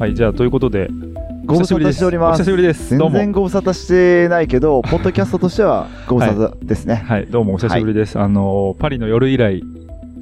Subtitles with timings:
[0.00, 0.88] はい、じゃあ、ということで、
[1.44, 2.40] ご無沙汰しております。
[2.40, 2.96] お久しぶりです。
[2.96, 7.04] 全然ご無沙汰してないけど、 ポッドキャストとしてはご無沙汰ですね。
[7.06, 8.18] はい、どうもお久しぶりです。
[8.18, 9.62] あの、パリの夜以来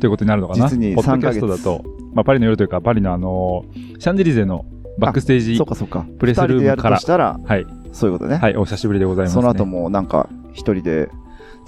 [0.00, 0.68] ということになるのかな？
[0.68, 3.66] 実にポッドキャ3ヶ月ストだと、まあ、パリの夜というか、パリのあの、
[4.00, 4.64] シャンゼリゼの
[4.98, 6.04] バックステージそう、かそうか。
[6.18, 8.38] プレスルームからとしたら、はい、そういうことね。
[8.38, 9.42] はい、お久しぶりでございます、ね。
[9.42, 11.08] その後もなんか一人で、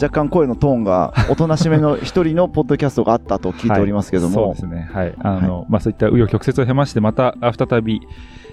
[0.00, 4.88] 若干声のトーンがおとなしめの一人のポッドキャストがあったと聞いておりますけどはいそうもで、すね。
[4.92, 5.14] はい。
[5.18, 8.00] あの、まあ、そういった紆余曲折を経まして、また、あ再び、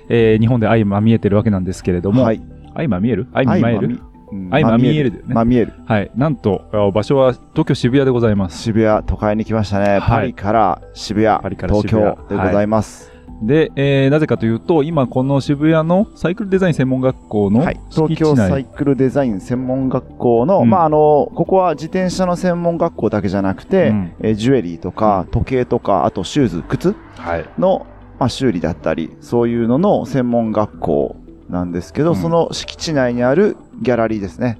[0.09, 2.41] えー日本で相まみえてるわけなんですけれども、はい。
[2.75, 3.27] 相まみえる？
[3.33, 3.87] 相まみえる？
[4.31, 5.73] うん相まみえるまみえる。
[5.85, 6.11] はい。
[6.15, 8.61] なんと、あ場所は東京渋谷でございます。
[8.61, 9.85] 渋谷、都会に来ましたね。
[9.85, 13.16] はいパリから渋谷、パリから東京でございます。
[13.41, 20.69] で、えーなぜかというと、今この渋谷のサイクルデザイン専門学校のはい、東京サイクルデザイン専門学校の、うん。
[20.69, 24.11] まああの、ここは自転車の専門学校だけじゃなくて、うん。
[24.21, 27.45] えージュエリーとか時計とか、あとシューズ、靴はい。
[27.59, 27.85] の、
[28.19, 31.15] まあ、修理だったり、そういうのの専門学校
[31.49, 32.15] なんですけど、うん。
[32.15, 34.59] その敷地内にあるギャラリーですね、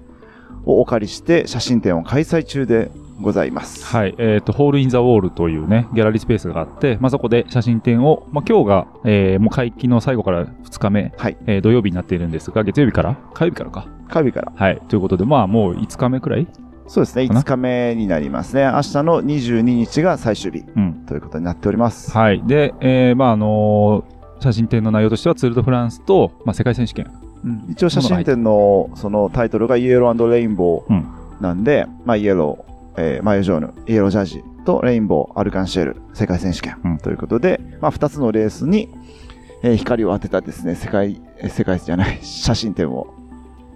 [0.66, 3.86] をお借りして写真展を開催中でございます。
[3.86, 4.16] はい。
[4.18, 11.38] えっ、と、ホールインザウォールというね、ギャラリースペースがあって、まあ、そこで写真展を、まあ、今日が、えーもう会期の最後から2日目、はい。
[11.48, 13.16] えー土曜日になっているんですが、月曜日から？
[13.34, 13.88] 火曜日からか。
[14.10, 14.52] 火曜日から。
[14.56, 14.82] はい。
[14.88, 16.48] ということで、まあ、もう5日目くらい？
[16.88, 18.64] そうですね、かな？5日目になりますね。
[18.64, 18.74] 明日
[19.04, 20.94] の22日が最終日うん。
[21.08, 22.12] ということになっております。
[22.12, 22.42] はい。
[22.46, 27.08] で、えーまあ、あのー写真展の内容としては、ツール・ド・フランスと、まあ、世界選手権。
[27.44, 38.90] うん一応写真展のそのタイトルがイエローレインボうんーなんで、まあイエロー、えーマヨジョーヌ、イエロージャージとレインボー、アルカンシェル、世界選手権、うんということで、まあ二つのレースに、
[39.64, 43.14] えー光を当てたですね、世界、えー世界じゃない、写真展を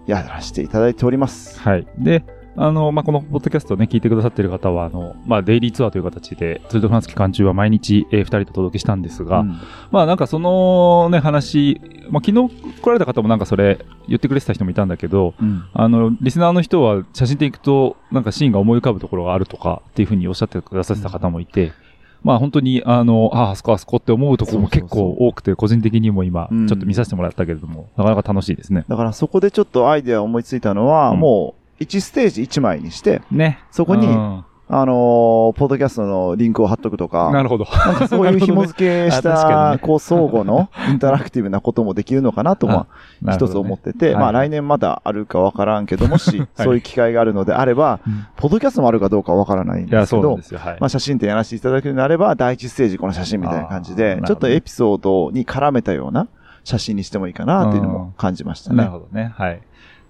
[0.07, 1.59] やらせていただいております。
[1.59, 1.87] はい。
[1.97, 2.23] で、
[2.57, 9.57] あの、まあ、このポッドキャストをね、聞いてくださっている方は、あの、まあ、デイリーツアーという形で、ツール・ド・フランス期間中は毎日、えー、二人とお届けしたんですが、うん。
[9.91, 11.79] まあ、なんかそのね、話、
[12.09, 15.63] まあ、昨日来られた方もなんかそれ言ってくれてた人もいたんだけど、うん。
[15.73, 21.71] あの、リスナーの人は写真で行くと、なんかシーンが思い浮かぶところがあるとかっていうふうにおっしゃってくださってた方もいて、
[22.23, 26.67] まあ本当に、あの、ああ、あそこあそこって思うところも結構多くて、個人的にも今、うん。
[26.67, 28.85] ちょっと見させてもらったけれども、なかなか楽しいですね。
[28.87, 31.19] だからそこでちょっとアイデアを思いついたのは、うん。
[31.19, 33.59] もう1ステージ1枚にして、ね。
[33.71, 37.65] そこに、うんあのーポッドキャストのリンクを貼っとくとか、 なるほど。
[37.65, 42.87] なんかそういう 紐付けした、にねこう、相互の インタラクティブなこともできるのかなと、ま
[43.25, 50.35] あ、一つ思ってて、まあ来年まだあるかわからんけど、もし、そういう機会があるのであれば、うんポッドキャストもあるかどうかわからないんですけど。
[50.35, 50.77] はい。
[50.79, 56.29] まあ写真展やらせていただけるのであれば、第一ステージこの写真みたいな感じでちょっとエピソードに絡めたような
[56.63, 58.77] 写真にしてもいいかなっていうのも感じましたね。
[58.77, 59.33] なるほどね。
[59.35, 59.61] はい。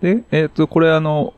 [0.01, 1.33] で、えっ、と、これあの、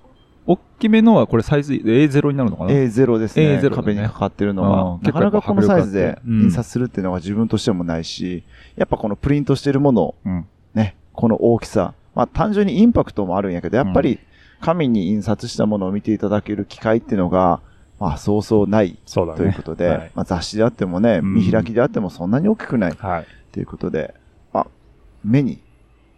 [0.45, 3.57] 大きめのはこれサイズ A0 になるのかな？A0 ですね。
[3.59, 8.43] A0 だね壁にかかってるのうんが、なかなかこのサイズで印刷するっていうのが自分としてもないし、
[8.75, 10.45] やっぱこのプリントしてるものをうん。
[10.73, 11.93] ね、この大きさ。
[12.15, 14.19] まあ単純にインパクトもあるんやけど、やっぱり
[14.59, 17.61] 紙に印刷したものを見ていただける機会っていうのが、
[17.99, 18.97] まあそうそうない。
[19.05, 20.11] ということで、はい。
[20.15, 23.25] まあ雑誌であってもね、うん見開きであってもそんなに大きくないはい。
[23.51, 24.13] ということで、
[24.51, 24.67] まあ
[25.23, 25.59] 目に、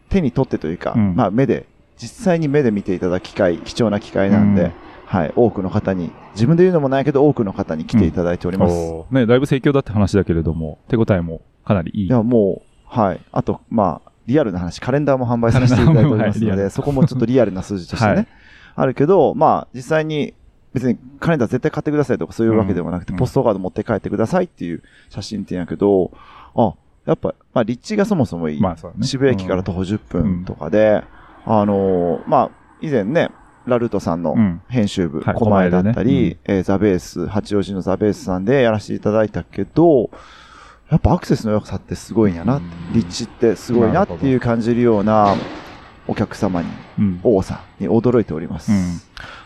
[0.10, 1.68] 手に取ってというか、うんまあ目で、
[1.98, 4.72] 実際に目で見ていただく機会、貴重な機会なんで、うん
[5.06, 8.74] はい、多くの方に、自分で言うのもないけど多くの方に来ていただいております。
[8.74, 12.06] おーね、だいぶ盛況だって話だけれども、手応えもかなりいい。
[12.08, 13.22] いや、もう、はい。
[13.32, 18.28] あと、まあ、リアルな話、カレンダーも販売させていただいておりますので、はいそこもちょっとリアルな数字としてね、 はい
[18.78, 20.34] あるけど、まあ、実際に、
[20.74, 26.12] 別にカレンダー絶対買ってくださいとかそういうわけでもなくて、うんポストカード持って帰ってくださいっていう写真展やけど、
[26.56, 26.74] あ、
[27.06, 28.62] やっぱ、まあ、立地がそもそもいい。
[28.62, 29.08] まあそうだね。
[29.08, 31.06] 渋谷駅から徒歩10分とかで、
[31.46, 32.52] あのーまあ、
[32.82, 33.30] 以前ね、
[33.66, 34.62] ラルートさんのうん。
[34.68, 40.10] 編集部、はい狛江だった狛江り、でえーザベース、八王子のザベースさんでやらせていただいたけど、
[40.90, 42.64] やっぱアクセスの良さってすごいんやな、うん
[42.94, 45.36] 立地ってすごいなっていう感じるような
[46.08, 46.68] お客様に、
[47.00, 47.20] うん。
[47.24, 48.72] 多さに驚いております。
[48.72, 49.02] うん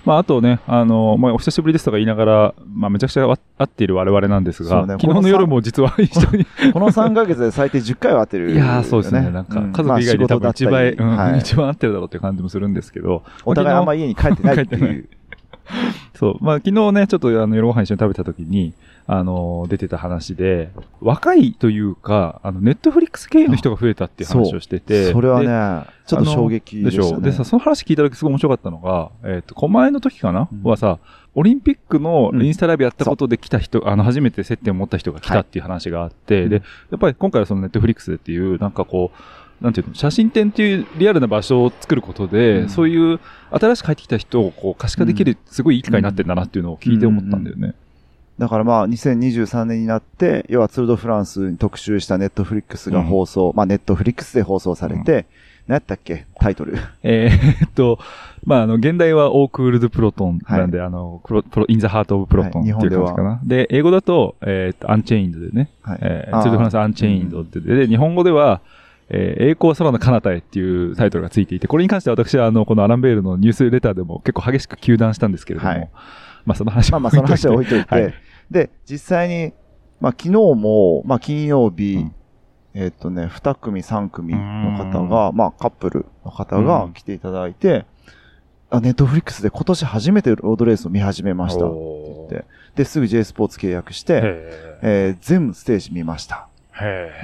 [0.05, 6.45] まあ、あとね、あの、まあ、お久しぶりですとか言いながら、まあ、めちゃくちゃ合合っている我々なんですが、ね昨日の夜も実は一緒に。
[6.73, 8.53] この3ヶ月で最低10回は会ってる、ね。
[8.53, 9.29] いやー、そうですね。
[9.29, 15.09] なんか、うん家族以外で多分一番、うんはい一番合ってるだろうっていう感じもするんですけど、お互いあんま家に帰ってないって 帰っていう。
[16.15, 16.37] そう。
[16.41, 18.73] まあ、昨日ね、ちょっとあの、夜ご飯一緒に食べた時に、
[19.11, 20.69] あの、出てた話で、
[21.01, 26.99] 若いというか、あの、ネットフリックス経営の人が増えたっていう話をしてて、それはでね、ちょっと衝撃ででし。
[26.99, 30.61] ょでさ、その話聞いた時すごい面白かったのが、えっ、と、狛江の時かな、うん。
[30.61, 30.99] はさ、
[31.33, 36.55] オリンピックのインスタライブやったことで来た人、あの、初めて接点を持った人が来たっていう話があって、はいで、
[36.91, 39.09] やっぱり今回はそのネットフリックスでっていう、なんかこ
[39.59, 42.69] う、なんていうの、写真展っていうリアルな場所を作ることで、うん。
[42.69, 43.19] そういう
[43.49, 47.73] 新しく帰ってきた人をこう可視化できる、すごいいい機会になってんだなっていうのを聞いて思ったんだよね。
[48.39, 55.25] だからまあ、2023年になって、要はツールドフランスに特集したネットフリックスが放送、まあネットフリックスで放送されて、
[55.67, 56.25] 何やったっけ？
[56.39, 56.77] タイトル。
[57.03, 57.99] えーっと、
[58.45, 63.41] まあ、あの、原題は Au cœur du peloton なんで、あの、プロ、プロ、 in the heart of peloton っていう感じかな。
[63.43, 65.99] で英語だと、えーっと、 Unchained でね、はい。
[66.01, 66.45] えー、ツー。
[66.45, 68.61] ルドフランス Unchained って、で、日本語では、
[69.09, 75.89] えー栄光は空の彼方へっていうタイトルがついていて、これに関しては私は、あの、このアランベールのニュースレターでも結構激しく求断したんですけれども、はい。
[76.45, 78.13] まあ、その話まあまあ、その話は置いといて、はい
[78.51, 79.53] で、実際に、
[79.99, 82.15] まあ昨日も、まあ金曜日、うん。
[82.75, 87.85] えっ、とね、二組、三組の方が、まあカップルの方が来ていただいて、
[88.69, 94.19] あ、ネットフリックスで今年初めてロードレースを見始めましたって言って、で、すぐ J スポーツ契約して、へ
[94.81, 96.47] えー全部ステージ見ました。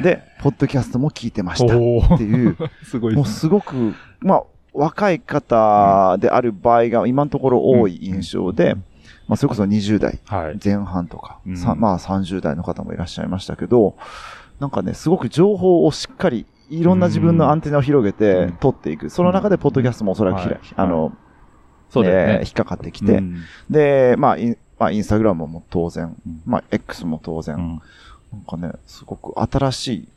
[0.04, 1.76] で、ポッドキャストも聞いてました。
[1.76, 4.44] っていう、 すごいもうですごく、まあ、
[4.74, 8.76] 若い方である場合が今のところ多い印象で、
[9.28, 10.60] まあ、それこそ20代はい。
[10.64, 11.58] 前半とか、うん。
[11.58, 13.96] さまあ30代の方もいらっしゃいましたけど、
[14.60, 18.58] なんかね、すごく情報をしっかり、いろんな自分のアンテナを広げうてん。
[18.58, 19.10] 取っていく。
[19.10, 20.60] その中でポッドキャストもおそらくはい。
[20.76, 21.16] あの、
[21.90, 22.10] そうね。
[22.12, 22.52] えー引っ。
[22.54, 23.44] かかってきて、うん。
[23.70, 26.42] で、まあ、インまあ、インスタグラムも当然、うん。
[26.46, 27.82] まあ、X も当然、うん。
[28.34, 30.08] なんかね、すごく新しい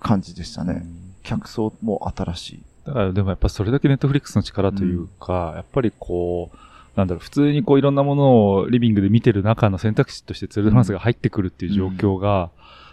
[0.00, 0.86] 感じでしたね。
[1.22, 2.62] 客層も新しい。
[2.86, 6.56] だからでもやっぱそれだけネットフリックスの力というか、やっぱりこう、
[6.96, 12.50] なんだろう、普通にこういろんなものをリビングで見てる中の選択肢としてツールドフランスが入ってくるっていう状況が、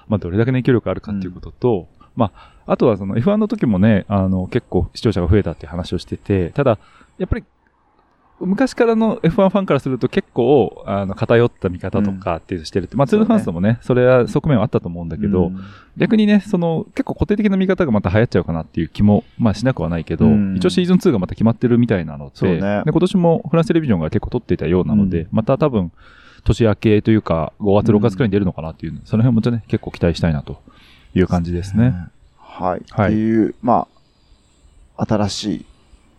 [0.07, 6.77] まあどれだけの影響力あるかっていうことと、まあ、あとはその F1 の時もね、あの結構視聴者が増えたっていう話をしてて、ただ、
[7.17, 7.43] やっぱり
[8.39, 15.59] 昔からの F1 ファンからすると結構、あの、偏った見方とかっていうしてるって、まあ、ツールドフランスでもね、それは側面はあったと思うんだけど、うん。
[15.97, 20.55] 逆にね、その、結構固定的な見方がまた流行っちゃうかなっていう気も、まあしなくはないけど、うん。
[20.57, 22.81] 一応シーズン2がまた決まってるみたいなので、ね。
[22.85, 25.27] で今年もフランステレビジョンが結構撮っていたようなので、うん。
[25.31, 25.91] また多分、
[26.43, 30.59] 年明けというか、5月、6月くらいに出るのかなっていう、その辺もね、結構期待したいなと
[31.13, 31.93] いう感じですね。
[32.37, 32.81] はい。
[32.89, 33.11] はい。
[33.11, 33.87] っていう、ま
[34.97, 35.65] あ、新しい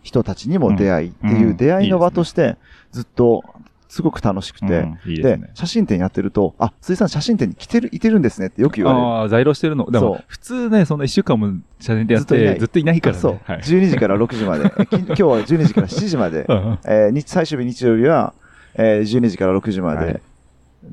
[0.05, 2.55] 人たちにも出会いってうんいううん出会いの場として、
[2.91, 3.43] ずっと、
[3.89, 5.49] すごく楽しくて、うんいいですでね。
[5.53, 9.05] 写真展やってると、あ、水産写真展に来てる、いてるんですねってよく言われる。
[9.05, 9.89] ああ、在庫してるの。
[9.89, 11.47] でも普通ね、そんな1週間も
[11.79, 13.21] 写真でやって、ずっといないからね。
[13.21, 13.39] そう。
[13.43, 13.61] はい。
[13.61, 14.63] 12時から6時まで。
[14.91, 16.53] 今日は12時から7時までう。
[16.53, 18.33] んえー日最終日日曜日は、
[18.75, 20.21] えー12時から6時まで、はい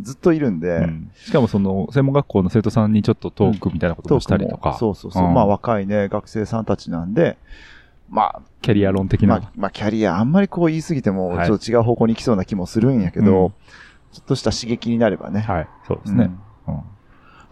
[0.00, 5.26] ずっといるんで、うんしかもその、専門学校の生徒さんにちょっとトークみたいなこともしたりとか、そうそうそう。
[5.26, 7.36] うんまあ若いね、学生さんたちなんで、
[8.08, 9.28] まあ、キャリア論的な。
[9.28, 11.46] まあ、まあ、キャリア、あんまりこう言い過ぎても、はい。
[11.46, 13.50] ちょっと違う方向に行きそうな気もするんやけど、うん。
[14.12, 15.40] ちょっとした刺激になればね。
[15.40, 16.18] はい、そうですうん。
[16.18, 16.30] ね。
[16.68, 16.74] うん。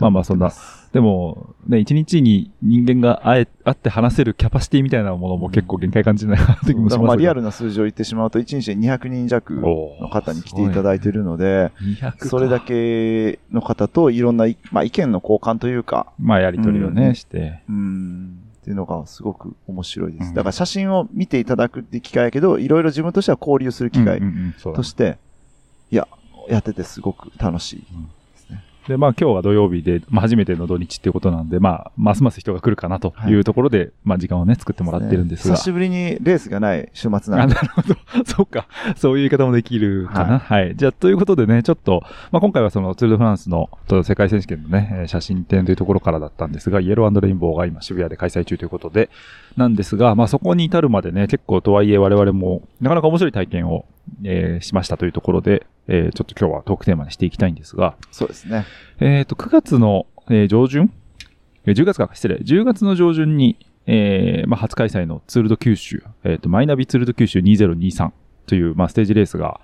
[0.01, 0.51] まあまあそんな、
[0.93, 12.29] でも、ね、一日に人間が会え、会って話せるキャパシティみたいなものも結構限界感じないかなって気もしますまあリアルルな数字を言ってしまうと、1日で200人弱の方に来ていただいているので、200か。
[12.29, 17.15] それだけの方といろんな、まあ、意見の交換というか、まあやりとりをね、うん。
[17.15, 17.63] して。
[17.69, 20.29] うん、っていうのがすごく面白いです。
[20.29, 24.21] うんだから写真を見ていただくって機会やけど、いろいろ自分としては交流する機会
[24.75, 25.19] として、
[25.91, 26.07] いや、
[26.49, 27.85] やっててすごく楽しい。
[28.91, 35.55] で、まあ今日は土曜日で、まあ初めての土日っていうことなんで、まあ、ますます人が来るかなというところで、まあ時間をね、作ってもらってるんですが。
[35.55, 37.55] 久しぶりにレースがない週末あ、なんで。
[37.55, 37.95] なるほど。
[38.27, 38.67] そうか。
[38.97, 40.39] そういう言い方もできるかな。
[40.41, 40.75] はい。
[40.77, 49.09] じゃあ、ということでね、ちょっと、まあ、今回はそのツール・ド・フランスのと世界選手権のね、えー写真展というところからだったんですが、イエローレインボーが今渋谷で開催中ということで、
[49.57, 53.85] なんですが、まあ、そこに至るまでね、結構とはいえ我々も、なかなか面白い体験を、
[54.25, 58.65] えーしましたというところで、えーちょっと今日はトークテーマにしていきたいんですが、そうですね。
[59.01, 60.93] えっ、と、9月の、えー上旬？
[61.67, 62.37] えー ?10 月か、失礼。
[62.37, 63.57] 10月の上旬に、
[63.87, 68.13] えーまあ、初開催のツールド九州、えっ、と、マイナビツールド九州2023
[68.47, 69.61] という、まあ、ステージレースが、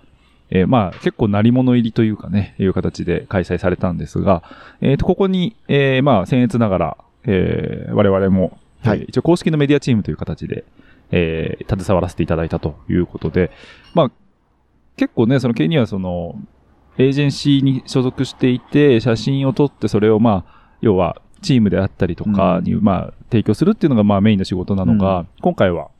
[0.50, 4.42] えーまあ、結構鳴り物入りというかね、いう形で開催されたんですが、
[4.80, 10.64] えっ、と、ここに、えーまあ、僭越ながら、えー我々も、はいえー一応公式のメディアチームという形で、
[11.10, 13.50] えー携わらせていただいたということで、
[13.94, 14.10] まあ、
[14.96, 16.36] 結構ね、その系にはその、
[16.98, 25.90] エージェンシーに所属していて、写真を撮って、それをまあ、要は、チームであったりとかに、まあ、提供するっていうのが、まあ、メインの仕事なのが、うん今回は、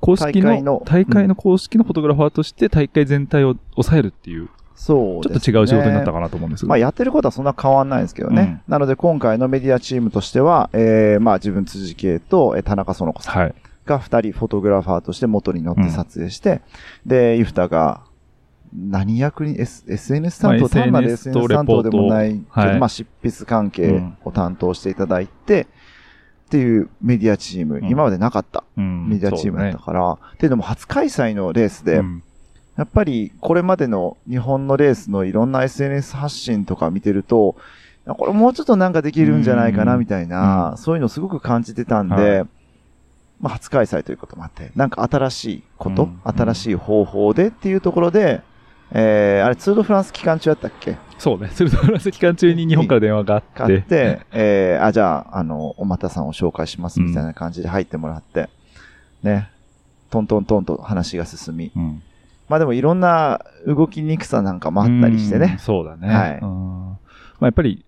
[0.00, 6.68] 公式の大会の公式のフォトグラファーとして、大会全体を抑えるっていう、そうちょっと違う仕事になったかなと思うんですが。
[6.68, 8.62] まあ、やってることはそんな変わんないんですけどね。
[8.68, 13.54] なので、今回のメディアチームとしては、えー、まあ、自分辻圭と、えー田中園子さんはい。
[13.86, 16.62] が二人フォトグラファーとして元に乗って撮影して、
[17.04, 18.02] で、ゆふたが、
[18.74, 22.78] 何役に、S、SNS 担当、まあ単なる SNS 担当でもないけど、はい。
[22.78, 25.68] まあ、執筆関係を担当していただいて、
[26.46, 27.88] っていうメディアチーム、うん。
[27.88, 29.08] 今までなかったうん。
[29.08, 32.22] メディアチームだったから、っていうのも初開催のレースで、うん。
[32.76, 37.54] やっぱりこれまでの日本のレースのいろんな SNS 発信とか見てると、
[38.06, 42.48] これもうちょっとなんかできるんじゃないかなみたいな、そういうのすごく感じてたんで、はい。
[43.40, 46.20] まあ初開催ということもあって、なんか新しいこと、うん。
[46.24, 48.42] 新しい方法でっていうところで、
[48.92, 50.96] えー、あれツールドフランス期間中やったっけ？
[51.18, 51.48] そうね。
[51.48, 53.48] ツールドフランス期間中に日本から電話があって。
[53.54, 58.48] 買って、えー、あ、じゃあ、あの、おまたさんを紹介しますみたいな感じで入ってもらって、
[59.22, 59.50] ね、
[60.10, 62.02] トントントンと話が進み、うん。
[62.48, 65.56] まあでもいろんな動きにくさなんかもあったりしてうんね。
[65.60, 66.08] そうだね。
[66.08, 66.98] はいうんま
[67.40, 67.84] あ、やっぱり、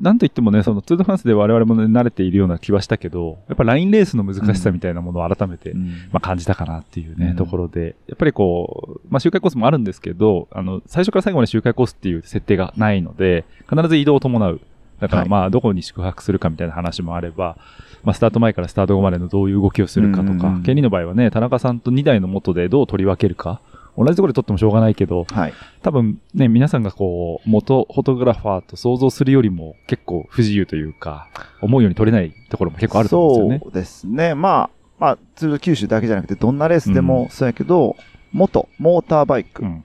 [0.00, 5.86] なんといってもね、そのツールドフランスで我々も、ね、慣れているような気はしたけど、やっぱラインレースの難しさみたいなものを改めて、うん。
[6.12, 7.36] まあ、感じたかなっていうね、うん。
[7.36, 14.60] ところで、やっぱりこう、まあ、周回コースもあるんですけど、あの、最初から最後まで周回コースっていう設定がないので、必ず移動を伴う。
[15.00, 15.28] だからはい。
[15.28, 17.58] まあ、どこに宿泊するかみたいな話もあれば、
[18.02, 23.60] まあ、スタート前からスタート後までのどういう動きをするかとかうんうんうん、ケニーの場合はね、田中さんと2台の元でどう取り分けるか、
[23.96, 25.54] 同じところで撮ってもしょうがないけど、はい。
[25.82, 31.28] 多分ね、皆さんがこう、元フォトグラファーと想像するよりも結構不自由というか、
[31.62, 33.60] 思うように撮れないところも結構あると思うんですよね。
[33.62, 34.34] そうですね。
[34.34, 37.96] まあ、まあ、ツールド九州だけじゃなくて、どんなレースでもそうやけど、
[38.32, 39.84] 元、モーターバイクうん。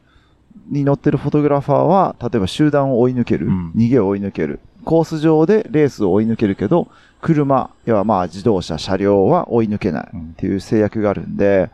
[0.69, 6.87] に乗ってるフォトグラファーは、例えば集団を追い抜ける、うん逃げを追い抜ける、コース上でレースを追い抜けるけど、
[7.21, 11.69] 車、要はまあ自動車、車両は追い抜けないうんっていう制約があるんで、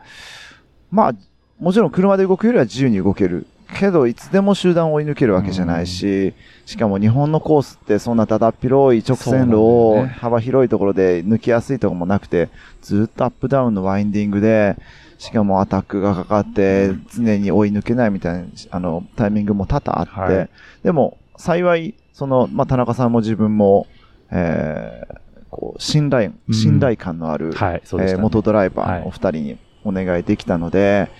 [0.90, 1.14] まあ、
[1.58, 3.46] もちろん車で動くよりは自由に動ける。
[3.74, 6.32] けど、いつでも集団を追い抜けるわけじゃないし、
[6.64, 12.48] しかも日本のコースってそんなだだっ広い直線路を幅広いところで抜きやすいところもなくて、
[12.80, 14.76] ずっとアップダウンのワインディングで、
[15.18, 20.48] しかもアタックがかかって、常に追い抜けないみたいな、あの、タイミングも多々あって、はい。
[20.82, 23.86] でも、幸い、その、まあ、田中さんも自分も、
[24.30, 25.18] えー、
[25.50, 26.54] こう、信頼、うん。
[26.54, 27.52] 信頼感のある、
[27.98, 28.12] うでした、ね。
[28.12, 29.02] えー元ドライバはい。
[29.02, 31.10] ーお二人にお願いできたので、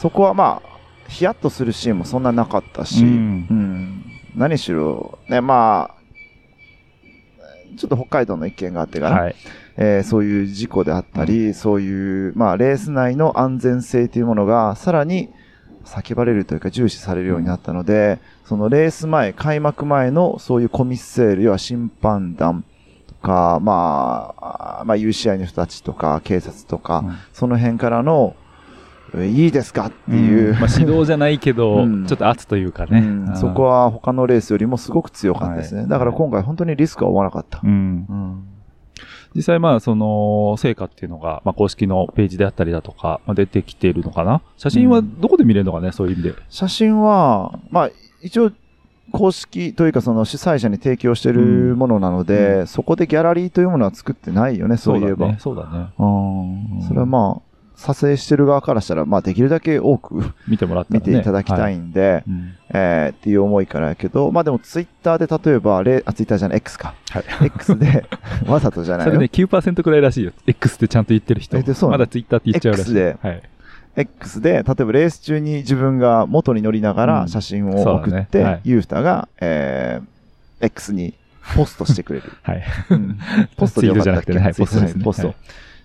[0.00, 3.12] そこはまあ、ヒヤッとするシーンもそんななかったし、ううん。
[3.42, 4.04] ん
[4.34, 9.36] 何しろ、ね、まあ、ちょっと北海道の一件があってから、はい。
[9.76, 15.28] えーそういう事故であったり、そういう、まあ、レース内の安全性というものが、さらに
[15.84, 22.64] 叫ばれるというか重視されるようになったので、そのレース前、開幕前のそういうコミッセール、要は審判団
[23.06, 27.16] とか、まあ、あまあ、UCI の人たちとか、警察とか、うん。
[27.34, 28.49] その辺からの、え
[29.18, 33.00] いいですかっていう、んまあ、指導じゃないけど、うんちょっと圧というかね。
[33.00, 33.02] う
[33.32, 35.82] んそこは他のレースよりもすごく強かったですね。
[35.82, 37.60] はいだから今回本当にリスクは負わなかった。
[37.62, 38.06] うん。
[38.08, 38.44] うん
[39.34, 46.34] 実際まあ、その、成果っていうのが、まあ、公式のページであったりだとか、まあ、出てきているのかな写真はどこで見れるのかね、そういう意味で。
[46.48, 47.90] 写真は、まあ、
[48.22, 48.50] 一応、
[49.12, 55.26] 公式というかその主催者に提供しているものなので、うそこでギャラリーというものは作ってないよね、そういえば。
[55.26, 55.38] だね。
[55.40, 55.88] そうだね。
[55.98, 57.49] うんそれはまあ、
[57.80, 61.14] 撮影してる側からしたら、まあ、できるだけ多く見てもらったら見ね。
[61.14, 66.94] ていただきたいはんで、うんえーっていう思いからやけど、まあでもツイッターで例えば、レあ、ツイッターじゃない、X か。
[67.10, 68.04] はい X で、
[68.46, 69.12] わざとじゃないよ。
[69.14, 70.32] それね、9%くらいらしいよ。
[70.46, 71.60] X ってちゃんと言ってる人。
[71.74, 72.82] そうまだツイッターって言っちゃうらしい。
[72.82, 73.42] X ではい。
[73.96, 81.14] X で、例えばレース中に自分が元に乗りながうんら写真を送って、だねはいユーフタが、えー、X に
[81.56, 82.30] ポストしてくれる。
[82.44, 82.62] はい。
[82.90, 83.18] うん
[83.56, 84.26] ポストでよかったっけ？
[84.26, 85.36] ツイートじゃなくてねはいポストですねポストはい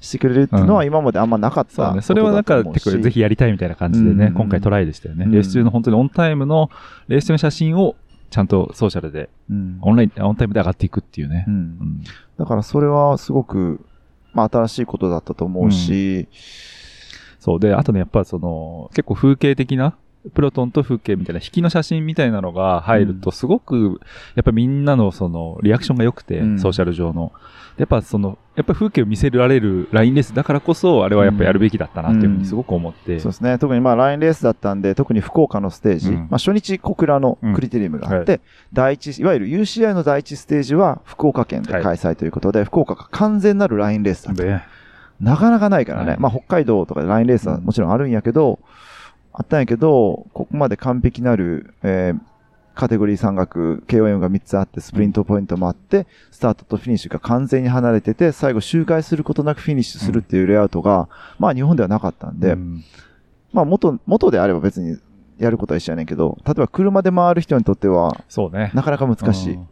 [0.05, 2.01] してくれるっていうのは今まであんまなかったそうだね。
[2.01, 4.33] それはなんか、てくれぜひやりたいみたいな感じでね、うん。
[4.33, 5.25] 今回トライでしたよね。
[5.25, 5.31] うん。
[5.31, 6.69] レース中の本当にオンタイムの、
[7.07, 7.95] レース中の写真を
[8.29, 9.77] ちゃんとソーシャルで、うん。
[9.81, 11.45] オンライン、オンタイムで上がっていくっていうね。
[12.37, 13.85] だからそれはすごく、
[14.33, 16.27] まあ新しいことだったと思うし、
[17.39, 17.59] そう。
[17.59, 19.95] で、あとね、やっぱその、結構風景的な、
[20.33, 24.01] プロトンと風景みたいな引きの写真みたいなのが入ると、すごく、
[24.35, 26.59] やっぱみんなのその、リアクションが良くて、うん。
[26.59, 27.31] ソーシャル上の。
[27.77, 33.19] やっぱその、やっぱ風景を見せられるラインレースだからこそ、あれはやっぱやるべきだったなっていうふうにすごく思って。
[33.19, 33.57] そうですね。
[33.57, 36.15] 特にまあラインレースだったんで、特に福岡のステージ、うん。
[36.15, 38.39] まあ初日小倉のクリテリウムがあって、
[38.71, 44.43] 第一、いわゆる UCI の第一ステージは福岡県で開催ということで、福岡が完全なるラインレースだった。
[44.43, 44.61] で、
[45.19, 46.11] なかなかないからね。
[46.11, 48.59] はいまあ北海道とかでラインレースはもちろんあるんやけど、
[49.37, 52.19] あったんやけど、ここまで完璧なる、えー
[52.75, 61.07] カテゴリー山岳、KOM が3つあって、スプリントポイントもあって、スタートとフィニッシュが完全に離れてて、最後周回することなくフィニッシュするっていうレイアウトが、
[61.39, 62.83] まあ日本ではなかったんで、うん
[63.53, 64.99] まあ元、元であれば別に
[65.39, 68.71] やることは一緒やねんけど、例えば車で回る人にとっては、そうね。
[68.73, 69.53] なかなか難しい。
[69.53, 69.67] うん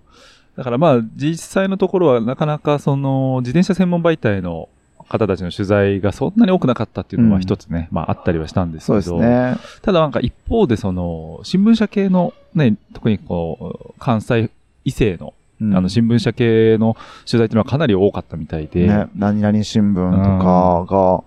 [0.55, 4.69] だからまあ、実際のところはなかなかその、自転車専門媒体の
[5.13, 9.19] 方たちの取材がそんなに多くなかったっていうのはうん一つね、まああったりはしたんですけど。
[9.19, 9.57] ね。
[9.81, 14.49] ただなんか一方でその、新聞社系のね、特にこう、関西
[14.83, 21.23] 異性のうんあの、新聞社系の取材っていうのはかなり多かったみたいで、ね、何々新聞とかが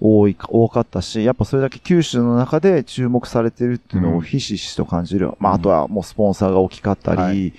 [0.00, 5.32] 多いか、多かったし、やっぱそれだけ九州の中で注目されてるっていうのうんをひしひしと感じる。
[5.40, 7.52] まあ、あとはもうスポンサーが大きかったり、はい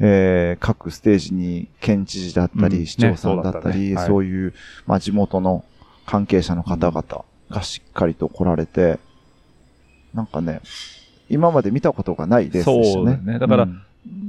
[0.00, 4.30] えー各ステージに県知事だったり、うん市長さんだったり、ねそうい。
[4.30, 4.54] そう
[4.86, 5.64] まあ、地元の
[6.06, 8.98] 関係者の方々がしっかりと来られて、
[10.14, 10.60] なんかね、
[11.28, 13.32] 今まで見たことがないレースでしたそうだね。
[13.34, 13.38] ね。
[13.38, 13.82] だからうん。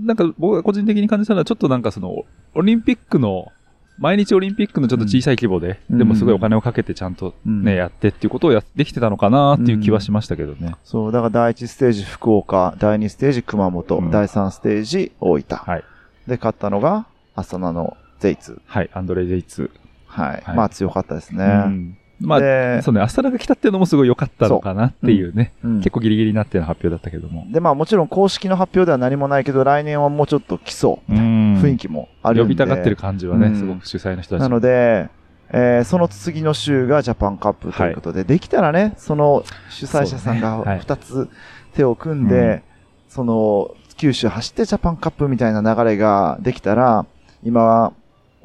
[0.06, 3.52] なんか僕が個人的に感じたのは、ちょっとなんかその、オリンピックの、
[4.00, 10.76] 毎日オリンピックのちょっと小さい規模で、うんでもすごいお金をかけてちゃんとね、うんやってっていうことをやできてたのかなっていう気はしましたけどね。
[10.84, 15.58] そう、だから第1ステージ福岡、第2ステージ熊本、うん第3ステージ大分。
[15.58, 15.84] はい。
[16.28, 18.62] で、勝ったのが、アスタナのゼイツ。
[18.66, 19.72] はい、アンドレイ・ジェイツ。
[20.08, 20.42] はい。
[20.44, 21.46] はいまあ強かったですね。
[21.46, 25.54] うんまあ、でそうね、アスタナが来たっていうのもすごい良かったのかなっていうね。
[25.64, 25.68] う。
[25.68, 25.78] ん。
[25.78, 27.46] 結構ギリギリになっての発表だったけども。
[27.50, 31.12] で、まあもちろん公式の発表では何もないけど、来年はもうちょっと来そう。
[31.12, 32.44] 雰囲気気もあるんで。
[32.44, 33.56] 呼びたがってる感じはね、うん。
[33.56, 35.10] すごく主催の人たちなので、
[35.52, 40.72] えーその次の週がジャパンカップということで、できたらね、その主催者さんがそうね。
[40.72, 40.82] はい。
[40.82, 41.30] 2つ
[41.74, 42.62] 手を組んで、うん。
[43.08, 47.06] その九州走ってジャパンカップみたいな流れができたら、
[47.44, 47.94] 今は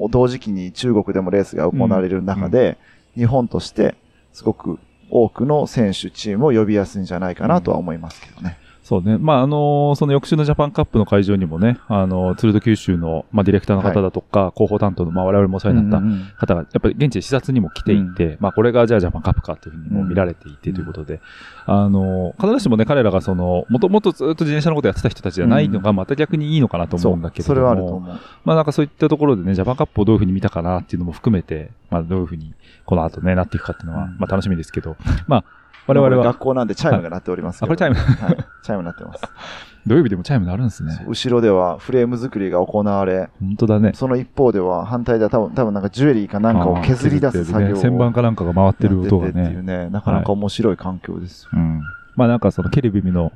[0.09, 2.77] 同時期に中国でもレースが行われる中で、
[3.15, 3.95] 日本として
[4.33, 4.79] すごく
[5.09, 8.57] 多くの選手、チームを呼びやすいんじゃないかなとは思いますけどね。
[8.87, 9.17] そうね。
[9.17, 21.19] まあ、あのーその翌週のジャパンカップの会場にもね、あのーツールド九州の、まあ、ディレクターの方だとか、広報担当の、まあ、我々もお世話になったうんうん方が、やっぱり現地で視察にも来ていて、まあ、これがじゃあジャパンカップかというふうにもうん見られていてということで、
[21.65, 27.55] あのー必ずしもね、彼らがその、もともとずっと自転車のことやってた人たちじゃないのが、また逆にいいのかなと思うんだけれども。
[27.55, 28.19] それはあると思う。
[28.43, 32.53] まあなんかそういったところでね、ジャパンカップをどういうふうに見たかなっていうのも含めて、まあどういうふうに
[32.85, 34.95] この後ね、なっていくかっていうのは、うんまあ楽しみですけど、
[35.27, 35.43] まあ
[35.87, 37.65] 我々は学、校なんでチャイムが鳴っておりますけど。
[37.65, 38.37] あ、これチャイム、はい。
[38.63, 39.23] チャイム鳴ってます。
[39.85, 41.05] 土曜日でもチャイム鳴るんですね。
[41.07, 43.91] 後ろではフレーム作りが行われ、本当だね。
[43.93, 49.85] その一方では反対では多分、多分なんかジュエリーかなんかを削り出す作業をね旋盤かなんかが回ってる音がやっていうね。
[49.85, 51.49] ね、なかなか面白い環境ですよ。
[51.53, 51.81] うん。
[52.15, 53.31] まあなんかそのケルビミの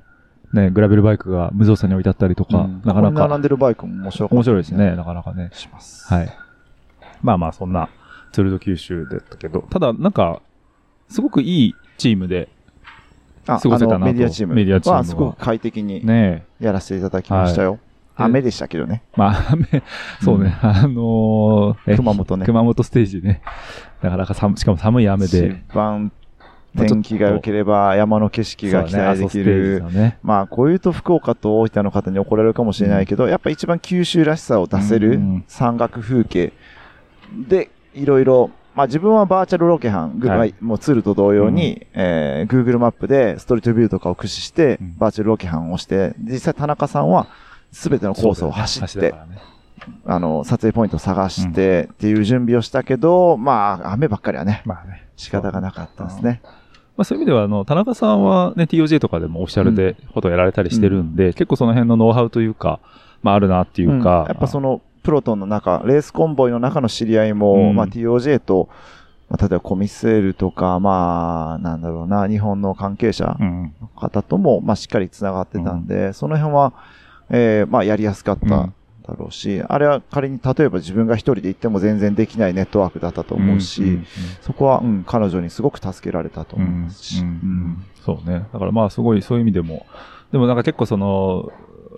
[0.53, 5.51] ね、グラベルバイクが無造作に置いてあったりとか、うんなかなか並んでるバイクも面白かった面白いですね、なかなかね。
[5.53, 6.11] します。
[6.11, 6.37] はい。
[7.21, 7.89] まあまあ、そんな、
[8.31, 10.41] ツールド九州だったけど、ただ、なんか、
[11.09, 12.49] すごくいいチームで、
[13.45, 17.71] あ、過ごせたなとメディアチームメディアチームははすごく快適にねやらせていただきましたよ。
[17.71, 17.79] はい
[18.21, 19.01] 雨でしたけどね。
[19.15, 19.81] まあ、雨
[20.21, 22.45] そうね、あのーえ熊本ね。
[22.45, 23.41] 熊本ステージね。
[24.01, 25.61] なかなか寒、しかも寒い雨で。
[25.69, 26.11] 一番
[26.77, 29.83] 天気が良ければ山の景色が期待できる。
[29.91, 30.17] ねね。
[30.21, 36.51] まあ、こう言うと福岡と大分の方に怒られるかもしれないけど、やっぱ一番九州らしさを出せるうん山岳風景
[37.47, 40.55] で、いろいろ、まあ自分はバーチャルロケハン、ぐはい。
[40.61, 47.27] もうツールと同様に、えー Google マップでストリートビューとかを駆使してうん、バーチャルロケハンをして、実際田中さんは
[47.71, 49.13] 全てのコースを走って
[50.05, 55.07] あの、撮影ポイントを探してっていう準備をしたけど、まあ、雨ばっかりはね、まあね。
[55.15, 56.41] 仕方がなかったですね。
[56.95, 62.79] まあそういう意味では、あの、田中さんはね、TOJ とかでもオフィシャルでフォトやられたりしてるんで、結構その辺のノウハウというか、
[63.21, 64.23] まああるなっていうか。
[64.23, 64.27] ん。
[64.27, 67.75] やっぱその、プロトンの中、レースコンボイの中の知り合いも、うん。
[67.75, 68.69] まあ TOJ と、
[69.29, 73.73] まあ、例えばコミスエルとか、まあ、なんだろうな、日本の関係者うん。
[73.81, 76.73] の方とも、まあしっかり繋がってたんで、その辺は、
[77.29, 84.05] えーまあやりやすかっただろうし、あれは仮に例えば自分が一人で行っても全然できないネットワークだったと思うし、ん。
[84.41, 87.21] そこは、うん、彼女にすごく助けられたと思いますし。
[87.21, 87.27] うん。
[87.27, 87.85] うん。
[88.03, 88.47] そうね。
[88.51, 89.85] だからまあすごいそういう意味でも、
[90.31, 91.51] でもなんか結構その、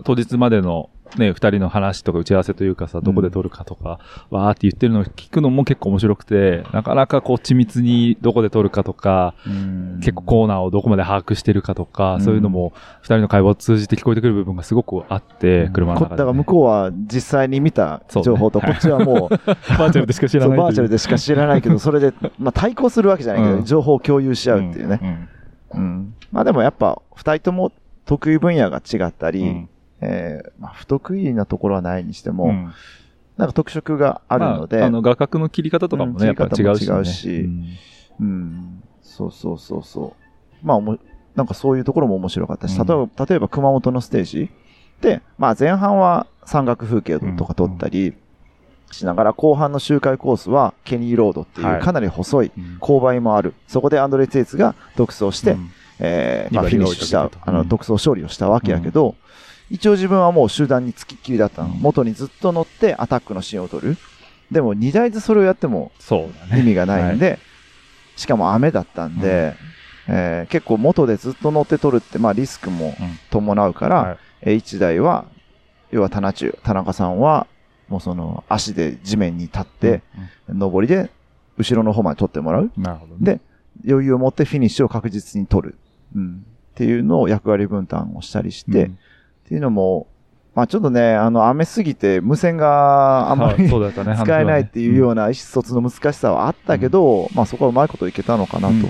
[0.03, 9.99] 当日までのね、二人の話とか打ち合わせというかさ、どこで撮るかとか、わーって言ってるのを聞くのも結構面白くて、なかなかこう緻密にどこで撮るかとか、うん。
[9.99, 12.21] 結構コーナーをどこまで把握してるかとか、うん。
[12.21, 18.71] そういうのも二人の会話を通じて聞こえてくる部分がすごくあって、車の中で、こだから向こうは実際に見た情報と、はい。
[18.71, 19.29] こっちはもう、
[19.77, 23.65] バーチャルでしか知らないバーチャルでしか知らないけど、それで、まあ対抗するわけじゃないけど、うん。
[23.65, 24.97] 情報を共有し合うっていうね。
[25.01, 25.29] ね。
[25.73, 26.13] うん。
[26.31, 27.71] まあでもやっぱ、二人とも
[28.05, 29.69] 得意分野が違ったり、うん
[30.01, 32.73] えーまあ不得意なところはないにしても、うん。
[33.37, 36.99] なんか特色があるので、まあ、あの画角の切り方とかもうんね、やっぱ違うし、ね。
[36.99, 37.77] うしうん。
[38.19, 38.83] うん。
[39.01, 40.15] そうそうそうそ
[40.63, 40.65] う。
[40.65, 40.97] まあおも、
[41.35, 42.85] なんかそういうところも面白かったし、うん。
[42.85, 44.49] 例えば、例えば熊本のステージ
[45.01, 48.13] で、まあ前半は山岳風景とか撮ったり
[48.91, 51.79] しながら、後半の周回コースはケニーロードっていはい。
[51.79, 52.77] うかなり細いうん。
[52.79, 53.53] 勾配もある。
[53.67, 55.69] そこでアンドレ・ツェイツが独走して、うん。
[55.99, 57.67] えーまあ、フィニッシュしたあの、うん。
[57.69, 59.15] 独走勝利をしたわけやけど、
[59.71, 61.69] 一応自分はもう集団につきっきりだったの。
[61.69, 63.97] うん元にずっと乗ってアタックのシーンを取る。
[64.51, 65.91] でも2台でそれをやっても。
[66.57, 67.39] 意味がないんで、
[68.17, 69.55] しかも雨だったんで、
[70.07, 72.93] えー結構元でずっと乗って取るって、まあリスクもうん
[73.29, 75.25] 伴うから、はいえー1台は、
[75.91, 77.47] 要は田中、田中さんは、
[77.87, 80.01] もうその足で地面に立って、
[80.49, 81.09] 上りで
[81.57, 82.71] 後ろの方まで取ってもらう。
[82.75, 83.19] うんなるほどね。
[83.21, 83.39] で、
[83.89, 85.77] 余裕を持ってフィニッシュを確実に取る。
[86.13, 86.45] うん。
[86.71, 88.97] っていうのを役割分担をしたりして、うん
[89.51, 90.07] っていうのも、
[90.55, 98.89] まあちょっとね、あの、雨すぎて無線があんま はいりね使えないっていうようなな意思疎通の難しさはあったけど、まあそこはうまいこといけたのかなうんうんと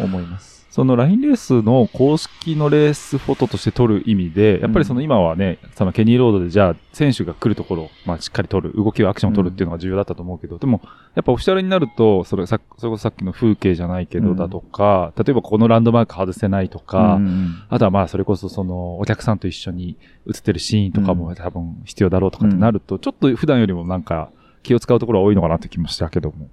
[0.00, 0.04] うん。
[0.04, 0.59] 思います。
[0.70, 10.80] そのラインレースの公式のレースフォトとして撮る意味で、やっぱりその今はね、そのケニーロードでじゃあ選手が来るところを、まあしっかり撮る、動きをアクションを撮るっていうのが重要だったと思うけど、でも、
[11.16, 19.96] やっぱオフィシャルになると、それさ、それこそさっきの風景じゃないけどうんだとか、例えばこのランドマーク外せないとか、うんあとはまあそれこそそのお客さんと一緒に
[20.28, 24.30] 映ってるシーンとかも多分必要だろうとかってなると、ちょっと普段よりもなんか
[24.62, 26.48] 気を使うところは多いのかなって気もしたけども。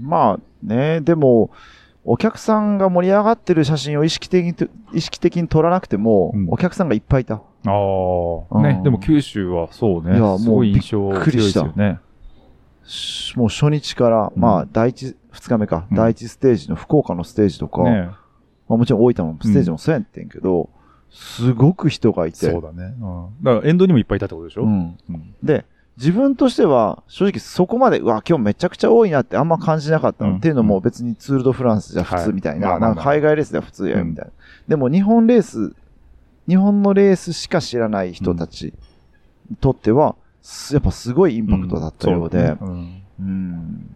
[0.00, 1.50] まあね、でも、
[2.04, 7.34] お客さんが盛り上がってる写真を意識的にと、意識的に撮らなくても、うんお客さんがいっぱいいた。
[7.34, 8.80] ああ、ねう。
[8.80, 10.12] んでも九州はそうね。
[10.12, 12.00] いやもうびっくりしたね。
[12.84, 18.10] しもう初日から、うんまあ、第一、二日目か、うん第一ステージの福岡のステージとか、ね
[18.68, 20.70] まあもちろん大分もステージもそうやってんけど、
[21.10, 22.50] すごく人がいて。
[22.50, 22.94] そうだね。
[23.00, 23.44] うん。
[23.44, 24.62] だからエンドにもいっぱいいたってことでしょ？
[24.62, 25.34] うんうん。
[25.42, 25.66] で、
[25.98, 30.32] 自分としては、正直そこまで、うわ、今日めちゃくちゃ多いなってあんま感じなかったの。
[30.32, 30.36] うん。
[30.38, 34.30] っていうのも別にツール・ド・フランスじゃ普通みたいな、はいなんか海外レースでは普通や、うんみたいな。
[34.68, 35.74] でも日本レース、
[36.48, 38.72] 日本のレースしか知らない人たち
[39.50, 43.04] にとっては、すやっぱすごいインパクトだったようで、そうね。
[43.20, 43.94] うん。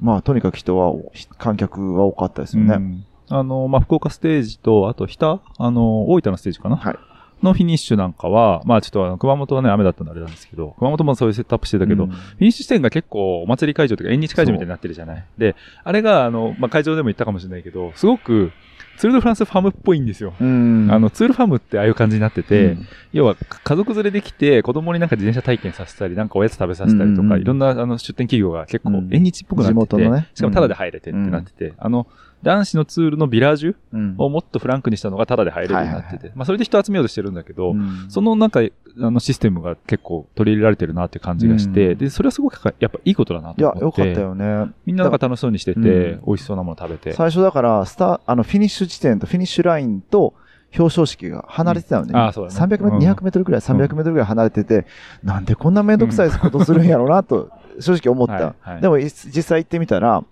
[0.00, 0.94] まあ、とにかく人は、
[1.38, 3.04] 観客は多かったですうんよね。
[3.30, 3.36] うん。
[3.36, 6.76] あの、まあ、福岡ステージと、あと、日田あの、大分のステージかな。
[6.76, 6.96] はい。
[7.44, 12.10] のフィニッシュなんかは、まあ、ちょっとあの、熊本はね、雨だったんであれなんですけど、熊本もそういうセットアップしてたけど、うん。
[12.10, 15.24] フィニッシュ地点が結構お祭り会場というか縁日会場みたいになってるじゃない？
[15.38, 15.54] で、
[15.84, 18.50] あれが、あの、まあ、会場でも言ったかもしれないけど、すごく、
[18.96, 20.34] ツール・ド・フランスファンパークっぽいんですよ。
[20.40, 20.88] うん。
[20.88, 22.86] あの、ツールファンパークってああいう感じになってて、うん。
[23.12, 29.08] 要は家族連れで来て子供になんか自転車体験させたり、なんかおやつ食べさせたりとか、うんうんいろんなあの出店企業が結構うん。
[29.12, 30.28] 縁日っぽくなってて、地元のね。
[30.32, 32.06] しかもタダで入れてってなってて、あの、
[32.44, 34.14] 男子のツールのビラージュうん。
[34.18, 38.06] をもっとフランクにしたのがタダで入れるようになってて、まあそれで人集めようとしてるんだけど、うん。
[38.08, 41.98] そのなんか、あのシステムが結構取り入れられてるなっていう感じがして、うん。
[41.98, 44.00] で、それはすごくやっぱいいことだないとや、思って。
[44.02, 44.72] よかったよね。
[44.86, 46.22] みんななんか楽しそうにしてて、うん。
[46.26, 47.12] 美味しそうなもの食べて。
[47.12, 50.34] 最初だから、スタあの、フィニッシュ地点とフィニッシュラインと
[50.76, 52.12] 表彰式が離れてたのね。
[52.12, 52.26] うん。
[52.26, 52.60] あそうだね。
[52.60, 52.98] 300メートル、うん。
[52.98, 54.86] 200メートルぐらい、300メートルぐらい離れてて、
[55.22, 58.32] なんでこんなめんどくさいことするんやろうなと、正直思った。
[58.34, 58.80] はいはい。
[58.80, 60.24] でも、い実際行ってみたら、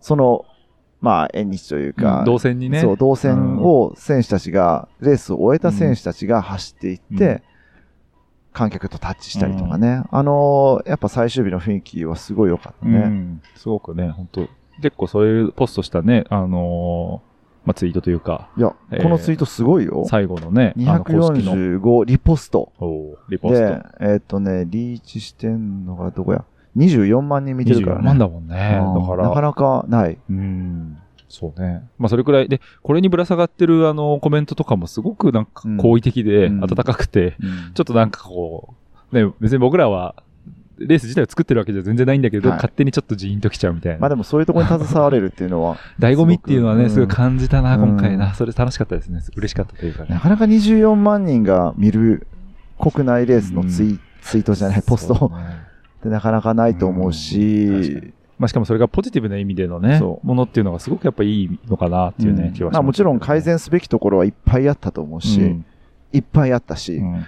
[0.00, 0.44] その、
[1.00, 2.80] まあ、縁日というか、うん動線にね。
[2.80, 7.42] そう、動線を選手たちが、レースを終えた選手たちが走っていって、うん
[8.52, 10.02] 観客とタッチしたりとかね。
[10.10, 12.98] あのーやっぱ最終日の雰囲気はすごい良かったうね。
[13.00, 14.48] ん、すごくね、本当
[14.80, 20.06] 結構そういうポストしたね、あのーまあ、ツイートというか、いや、えーこのツイートすごいよ。
[20.08, 22.72] 最後のね、あの公式の245リポスト。
[22.78, 26.42] おーリポスでト。、えーっ、とね、リーチしてんのがどこや？
[26.76, 28.04] ?24 万人見てるから24ね。
[28.06, 28.80] 万だもんね。
[28.82, 30.18] うんだから、なかなかない。
[30.28, 31.82] うん、そうね。
[31.98, 37.36] まあ、それくらいで、これにぶら下がってるあの、コメントとかもすごくなんかうん好意的で、うん温かくて、
[37.74, 38.74] ちょっとなんかこ
[39.12, 40.14] う、ね、別に僕らは、
[40.78, 43.98] レース自体を作ってるわけじゃ全然ないんだけど、はい勝手にちょっとジーンときちゃうみたいな。
[43.98, 48.34] まあでもそういうところに携われるっていうのは、 醍醐味っていうのはね、すごい感じたな、うん今回な。
[48.34, 49.20] それ楽しかったですね。
[49.36, 50.20] 嬉しかったというかねな。
[50.20, 52.26] かなか24万人が見る
[52.78, 55.65] 国内レースのツイ,、ツイートじゃない、ポストね
[56.00, 62.52] ってなかなかないと思うし、まあ、しかもそれがポジティブな意味でのねものっていうのがすごくやっぱいいのかなっていうね、うん。
[62.52, 65.64] 気はします、まあもちろん改善すべきところはいっぱいあったと思うし、うん。
[66.12, 67.24] いっぱいあったし、うん。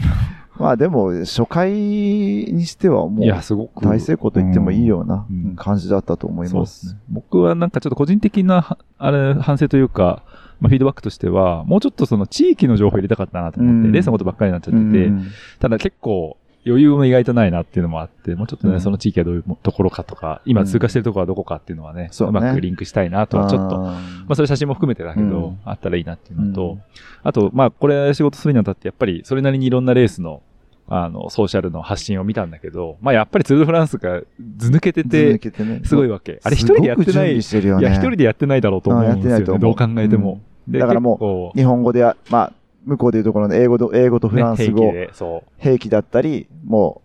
[0.58, 3.98] まあでも初回にしてはもいうや、大すごく。
[3.98, 5.56] 成功と言ってもいいようなうん。
[5.56, 6.66] 感じだったと思いま。
[6.66, 6.88] す。
[6.88, 7.00] すね。
[7.08, 10.22] 僕はなんかちょっと個人的な、はあれ、反省というか、
[10.60, 13.92] まあ、フィードバックとしては、もうちょっとその地域の情報入れたかったなと思って、うん。
[13.92, 15.26] レースのことばっかりになっちゃってて、うん。
[15.58, 18.80] ただ結構余裕も意外とないなっていうのもあって、もうちょっとね、うん。
[18.80, 22.40] その地域はどういうところかとか、今通過してるところはどこかっていうのはね、そうね。
[22.40, 25.58] まくリンクしたいなとはちょっと、まああそれ写真も含めてだけど、うん。
[25.64, 26.82] あったらいいなっていうのと、うん。
[27.24, 30.42] あと、まあこれ仕事するにあたって、やっぱりそれなりにいろんなレースの、
[30.88, 34.20] あの、ソーシャルの発信を見たんだけど、まあやっぱりツールドフランスが
[34.56, 35.40] ず抜けてて、
[35.84, 36.40] すごいわけ。
[36.44, 37.40] あれ一人でやってない、ね。
[37.80, 39.58] いや一人でやってないだろうと思うんですよね。
[39.58, 40.40] どう考えても。
[40.68, 42.52] でだからもう日本語でや、まあ、
[42.84, 45.10] 向こうでいうところの英語と、英語とフランス語、ね
[45.58, 47.02] 兵器だったり、も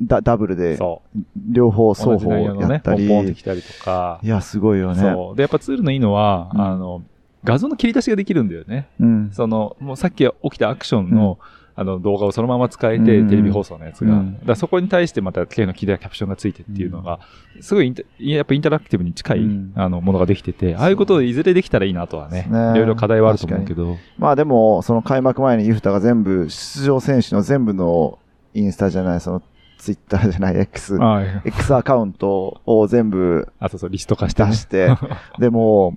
[0.00, 0.56] う、ダダブルう。
[0.56, 0.78] で。
[1.50, 4.20] 両方双方やったり、きたりとか。
[4.22, 5.02] いや、すごいよね。
[5.34, 7.02] で、やっぱツールのいいのは、うんあの、
[7.44, 8.88] 画像の切り出しができるんだよね。
[9.00, 9.30] うん。
[9.32, 11.38] その、もうさっき起きたアクションの、
[11.80, 13.30] あの動画をそのまま使えて、うん。
[13.30, 14.14] テレビ放送のやつが。
[14.14, 14.44] うん。
[14.44, 17.20] だそこに対してまた K の切り出しキャプションがついてっていうのが、
[17.60, 19.72] すごいインタやっぱインタラクティブに近い、うん。
[19.76, 22.72] あのものができてて、ああいうことをいずれできたらいいなとはね、ね。
[22.72, 23.96] いろいろ課題はあると思うけど。
[24.18, 28.18] まあでも、その開幕前にユフタが全部、出場選手の全部の
[28.54, 29.42] インスタじゃない、その
[29.78, 31.42] ツイッターじゃない X、はい。
[31.44, 34.50] X アカウントを全部あ、そうそう、リスト化してね。
[34.50, 34.90] 出して、
[35.38, 35.94] でも、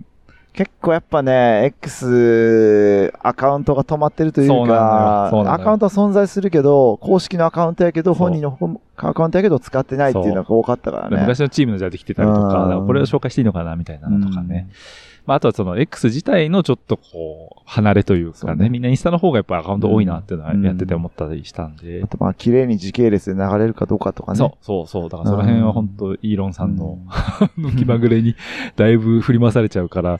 [0.53, 5.53] 結構やっぱね、X アカウントが止まってるというか、うなのよ。
[5.53, 11.21] アカウントは存在するけど、公式のアカウントやけど、本人のアカウントやけど使ってないっていうのが多かったからね。
[11.21, 12.87] 昔のチームのじゃできてたりとか、うん。
[12.87, 14.67] これを紹介していいのかなみたいなのとかね。
[15.25, 22.07] まあ、あとはその X 自体のちょっとこう、離れというかね、ねみんなインスタの方がやっぱアカウント多いなっていうのはうんやってて思ったりしたんであ。
[22.07, 24.37] とまあ、綺麗に時系列で流れるかどうかとかね。
[24.37, 25.09] そう、そう、そう。
[25.09, 26.99] だからその辺は本当イーロンさんの、
[27.57, 28.35] の気まぐれに
[28.75, 30.19] だいぶ振り回されちゃうから、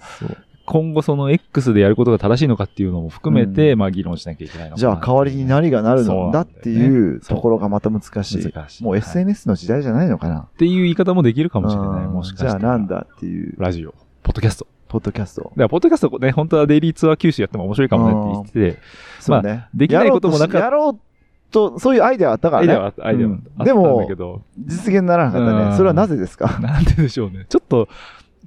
[0.66, 8.52] 今後その X でやることが正しいのかっていうのも含めて、まあ議論しなきゃいけないのかなじゃあ代わりに何がなるのだっていうところがまた難しい。
[8.52, 8.84] 難しい。
[8.84, 10.48] もうはい SNS の時代じゃないのかな。
[10.54, 12.06] っていう言い方もできるかもしれない。
[12.06, 12.60] うんもしかしたら。
[12.60, 14.68] じゃあなんだっていう、ラジオ、ポッドキャスト。
[14.92, 15.50] ポッドキャストだ。
[15.50, 18.82] から、ポッドキャストね、本当はデイリーツアー九州やっても面白いかもねって言ってて、
[19.22, 19.68] そうね。
[19.74, 22.74] できないこともなかっやろうとやろうと、そういうアイデアあったからね。
[22.74, 25.76] アイデアは、アイデアあったんでもだけど、実現ならなかったうんね。
[25.78, 26.60] それはなぜですか？
[26.60, 27.46] なんででしょうね。
[27.48, 27.88] ちょっと、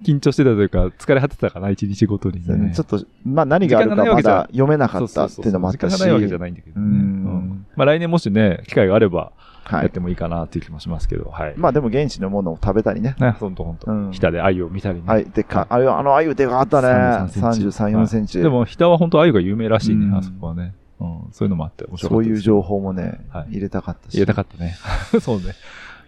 [0.05, 2.75] 緊張してたというか、疲れ果てたかな、一日ごとにね。
[2.75, 5.97] ちょっと、まあ何があるかまだ読めなかったっていうのもあったし。
[5.97, 6.87] 時間がないわけじゃないんだけどね。
[6.87, 6.97] うんう
[7.39, 9.54] んまあ来年もしね、機会があれば、はい。
[9.71, 11.55] やってもいいかなっていう気もしますけど、はい。
[11.57, 13.17] まあでも現地のものを食べたりね。
[13.19, 14.13] ね、ほんとほんとうん。
[14.13, 15.07] 日田で鮎を見たりね。
[15.07, 15.25] はい。
[15.25, 16.89] でか、あれ、あの、あゆでかかったね。
[16.89, 18.39] 33 33、4センチ。
[18.41, 20.75] で、も、日田は本当鮎が有名らしいねう、んあそこはね。
[21.01, 21.29] うん。
[21.33, 24.15] そういうのもあって面白かったそういう情報もねはい、入れたかったし。
[24.15, 24.77] 入れたかったね。
[25.21, 25.55] そうね。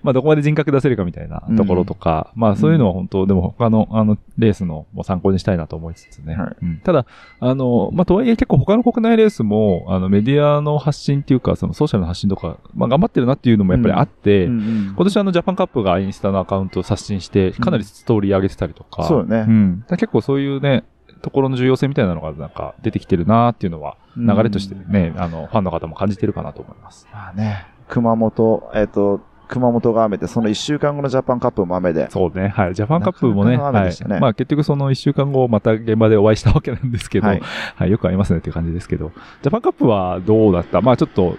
[0.03, 6.35] まあ、どこまで人格出せるかみたいなところとか、まあ、そういうのは本当、でも他の、あの、レースのも参考にしたいなと思いつつね。
[6.35, 6.57] はい。
[6.63, 6.79] うん。
[6.79, 7.07] ただ、
[7.41, 19.45] あの、まあ、とはいえ結構他の国内レースも、あの、メディアの発信っていうか、そのソーシャルの発信とか、まあ、頑張ってるなっていうのもやっぱりあって、うんうん今年あの、ジャパンカップがインスタのアカウントを刷新して、かなりストーリー上げてたりとか、そうよね。
[19.45, 19.81] ん。
[19.81, 20.85] だから結構そういうね、
[21.23, 27.09] ところの重要性みたいなのがなんか出てきてるなっていうのは、流れとしてね、あの、ファンの方も感じてるかなと思います。
[27.13, 32.09] まあね、熊本、えっ、と、熊本が雨で、その1週間後のジャパンカップも雨で。
[32.11, 32.49] そうね。
[32.49, 32.75] はい。
[32.75, 34.21] ジャパンカップもね、なかなかの雨はいでしたね。
[34.21, 37.37] まあ結局その一週間後、また現場でお会いしたわけなんですけど、は
[37.77, 37.91] はいい。
[37.93, 40.81] よく会いますねっていう感じですけど、ジャパンカップはどうだった？
[40.81, 41.37] まあちょっと、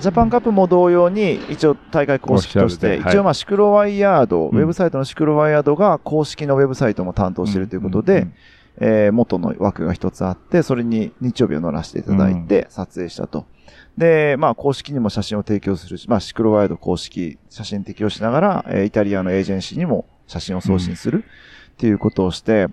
[0.00, 8.34] ジャパンカップも同様に、一応大会公式として、一応まあシクロワイヤード、うんウェブサイトのシクロワイヤードが公式のウェブサイトも担当しているということで、ん
[8.80, 13.46] えー元の枠が一つあって、それに日曜日を乗らせていただいて撮影したと。
[13.96, 21.24] で、まあ公式にも写真を提供するし、まあシクロワイド公式写真提供しながら、えーイタリアのエージェンシーにも写真を送信する
[21.72, 22.66] っていうことをして、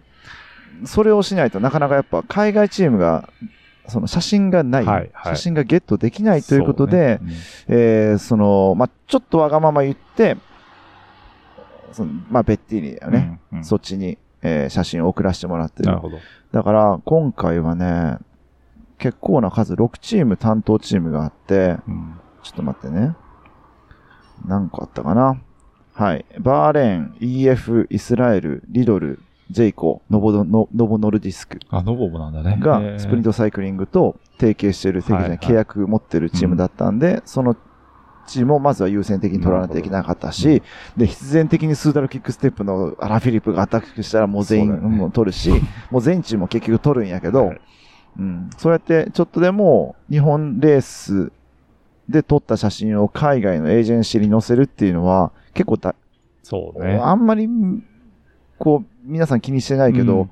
[0.85, 3.29] それをしないとなかなかやっぱ海外チームが、
[3.87, 7.33] その写真がない、はいはい写真がゲットできないということで、そうね
[7.67, 10.37] えーその、まあ、ちょっとわがまま言って、
[11.91, 13.39] そのまあ、ベッティーニだようんね。
[13.53, 15.99] うんそっちに、えー写真を送らせてもらってるなる。
[15.99, 16.17] ほど。
[16.51, 18.17] だから、今回はね、
[19.01, 23.15] 結構な数、6チーム担当チームがあって、うんちょっと待ってね。
[24.45, 25.39] 何個あったかな？
[25.93, 26.25] はい。
[26.39, 29.19] バーレーン、EF、イスラエル、リドル、
[29.51, 32.57] ジェイコ、ノボドノノボノルディスクあ、ノボボなんだね。
[32.59, 33.29] が、スプリント。
[33.29, 37.55] トサイクリングと提携している、提携じゃないはいはい契約持ってるチームだったんで、その
[38.25, 40.63] チームをまずは優先的に取らなきゃいけなかったし、
[40.97, 45.51] で、必然的にスーダルキックステップのアラ・フィリップがアタックしたらもう全員、ねもう取るし、
[45.91, 47.61] もう全チームも結局取るんやけど、はい
[48.19, 51.31] うん、そうやってちょっとでも日本レース
[52.09, 55.95] で撮った写真を海外のエージェンシーに載せるっていうのは結構だ、
[56.43, 56.99] そうね。
[57.01, 57.47] あんまり、
[58.57, 60.31] こう、皆さん気にしてないけど、うん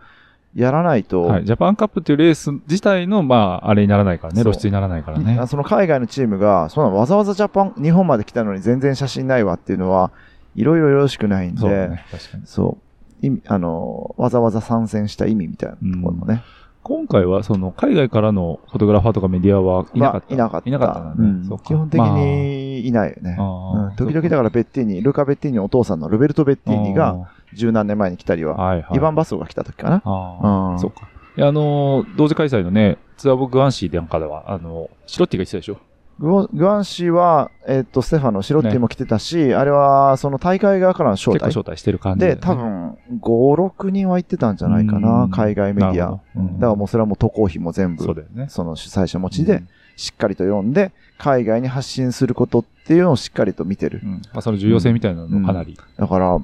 [0.56, 1.46] やらないと、はい。
[1.46, 4.42] ジャパンカップっていうレース自体の、まあ、あれにならないからね。
[4.42, 5.46] 露出にならないからねあ。
[5.46, 10.12] その海外のチームが、そんなわざわざジャパン、日本まで来たのに全然写真ないわっていうのは、
[10.56, 12.04] いろいろよろしくないんで、そうだね。
[12.12, 12.48] 確かに。
[12.48, 12.78] そ
[13.22, 16.44] う意味あの、わざわざ参戦した意味みたいなところもね。
[16.84, 20.28] 今回は、その、海外からのフォトグラファーとかメディアはいなかった。
[20.28, 20.70] まあいなかった。
[20.70, 23.36] いなかったねうん基本的にいないよね。
[23.38, 28.98] まあ時々だからベッティーニ、ルカ・ベッティーニのお父さんのルベルト・ベッティーニが、十何年前に来たりは、はいはい。
[28.98, 30.02] イヴァン・バスオが来た時かな。
[30.06, 31.08] あそうか。
[31.38, 35.78] あのー同時開催のね、ツアーボグアンシーなんかでは、あの、シロッティが言ってたでしょ
[36.20, 41.46] グオグアンシーは、えっ、と、ステファノ・シロッティも来てたし、あれは、その大会側からの招待。
[41.46, 48.48] 結構招待してる感じで、ね多分、5、6人は行ってたんじゃないかうな、ん海外メディアうんだからもうそれはもう渡航費も全部そう、だよね。
[48.50, 49.64] その主催者持ちで、
[49.96, 54.06] しっかりと読んで、海外に発信することっていうのをしっかりと見てるう。
[54.06, 54.12] ん。
[54.34, 55.78] まあ、その重要性みたいなのもかなり。
[55.98, 56.38] だから、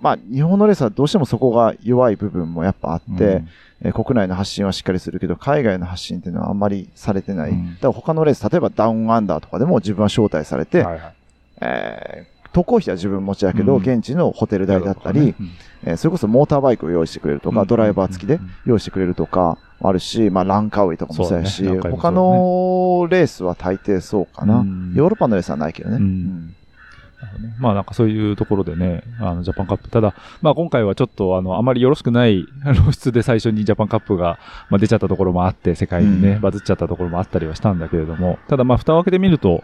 [0.00, 3.48] まあ、日本のレースはどうしてもそこが弱い部分もやっぱあって、うん。
[3.82, 7.50] えー国内の発信はしっかりするけど、海外の発信っていうのはあんまりされてない。
[7.50, 7.74] うん。
[7.74, 11.14] だから他のレース、例えばダウンアンダーとかでも自分は招待されて、はいはい。
[11.60, 13.82] えー渡航費は自分持ちだけど、うん。
[13.82, 15.50] 現地のホテル代だったり、うん。
[15.84, 17.66] えーそれこそモーターバイクを用意してくれるとか、うん。
[17.66, 24.60] ドライバー付きで用意してくれるとか、あるし、まあ、ランカウイとかもそうやし、ねランカウイもそう他のレースは大抵そうかな。
[24.60, 24.94] うん。
[24.94, 25.98] ヨーロッパのレースはないけどね。
[27.58, 34.38] まあなんかそういうところでね、あのジャパンカップ、ただ、まあ今回はちょっとあの、あまりよろしくない 露出で最初にジャパンカップが、
[34.70, 36.40] まあ、出ちゃったところもあって、世界にね、うん。
[36.40, 39.62] バズっちゃったところもあったりはしたんだけれども、ただまあ蓋を開けてみると、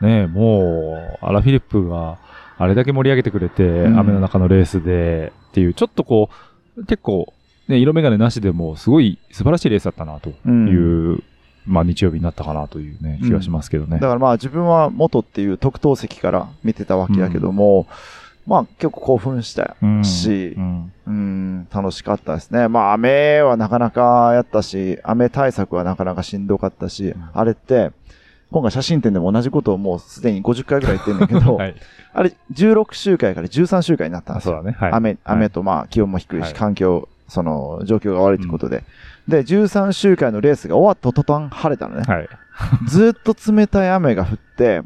[0.00, 2.18] ね、もう、アラフィリップが
[2.58, 3.98] あれだけ盛り上げてくれて、うん。
[3.98, 6.30] 雨の中のレースでっていう、ちょっとこ
[6.76, 7.32] う、結構、
[7.68, 11.22] ね、色眼鏡なしでもすごい素晴らしいレースだったなという、
[11.70, 13.98] まあ日曜日になったかなというね、気がしますけどね。
[13.98, 17.86] だからまあ自分は元っていう特等席から見てたわけやけども、
[18.46, 22.68] まあ結構興奮したうんしう、んうん、楽しかったですね。
[22.68, 27.92] まあ雨はなかなかやったし、雨対策はなかなかしんどかったし、んあれって、
[28.50, 31.74] 今回写真展でも同じことをもうすでに50回ぐらい言ってんだけど、 はい。
[32.12, 34.54] あれ16週間から13週間になったんですよ。
[34.54, 34.76] あそうだね。
[34.78, 34.92] はい。
[34.92, 38.84] 雨、雨はいとまあ気温も低いし、はい環境、その状況が悪いということで。
[39.28, 42.02] で、13週間のレースが終わった途端晴れたのね。
[42.06, 42.28] はい。
[42.86, 44.82] ずっと冷たい雨が降って、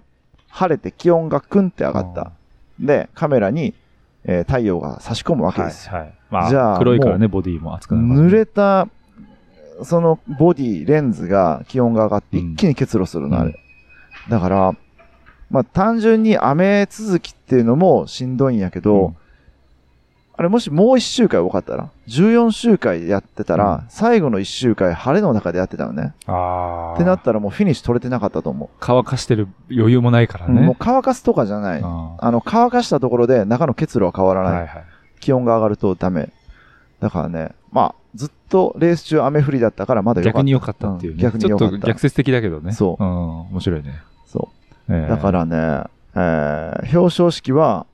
[0.48, 2.30] 晴れて気温がクンって上がった。
[2.78, 3.74] で、カメラに、
[4.24, 5.94] えー太陽が差し込むわけですよ。
[5.94, 6.02] はい。
[6.02, 6.14] はい。
[6.30, 8.28] まあ、じゃあ黒いからね、ボディも熱くなるね。
[8.28, 8.88] 濡れた、
[9.82, 13.58] そのボディ、レンズが気温が上がってうん一気に結露するの、あうんれ。
[14.30, 14.72] だから、
[15.50, 19.16] まあ単純に雨続きっていうのもしんどいんやけど、うん
[20.36, 26.12] あれもしもう一週間多かったら、14週間やってたら、うん最後の一週間晴れの中でやってたのね。
[26.26, 26.94] ああ。
[26.94, 30.50] ってなったらもうフィニッシュ取れてなかったと思乾かしてる余裕もないからう。
[30.52, 30.60] ね。
[30.60, 31.80] もう乾かすとかじゃない。
[31.84, 34.52] ああの、乾かしたところで中の結露は変わらない。
[34.52, 34.84] ーはいはい。
[35.20, 36.30] 気温が上がるとダメ。
[37.00, 40.38] だからね、まあ、ずっとレース中雨降りだったからまだよかった。
[40.38, 41.16] 逆に良かったっていうね。
[41.16, 42.72] うん逆に良かったちょっと逆説的だけどね。
[42.72, 43.40] そううん。
[43.52, 43.94] 面白いね。
[44.26, 44.50] そ
[44.88, 44.92] う。
[44.92, 45.56] えーだからね、
[46.16, 47.86] えー表彰式は、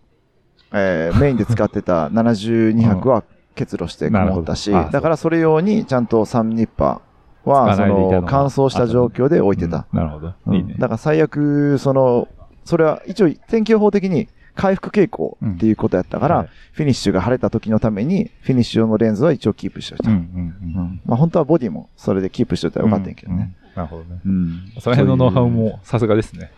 [0.72, 9.86] えーメインで使ってた72泊は結露して曇ったし、だからそれ用にちゃんと3ニッパーは、その乾燥した状況で置いてた。
[9.92, 9.98] うん。
[9.98, 10.34] なるほど。
[10.46, 10.54] うん。
[10.54, 10.74] いいね。
[10.78, 12.28] だから最悪、その、
[12.64, 16.48] それは一応天気予報的に回復傾向っていうことやったから、はい。
[16.72, 20.10] フィニッシュが晴れた時のために、フィニッシュ用のレンズは一応キープしておいた。
[20.10, 21.00] うんううんん。
[21.06, 23.54] まあ本当はボディもそれでキープしておいたらよかったんやけどね。
[23.82, 23.84] うん。
[23.84, 24.20] なるほどね。
[24.24, 24.72] うん。
[24.80, 26.52] その辺のノウハウもさすがですね。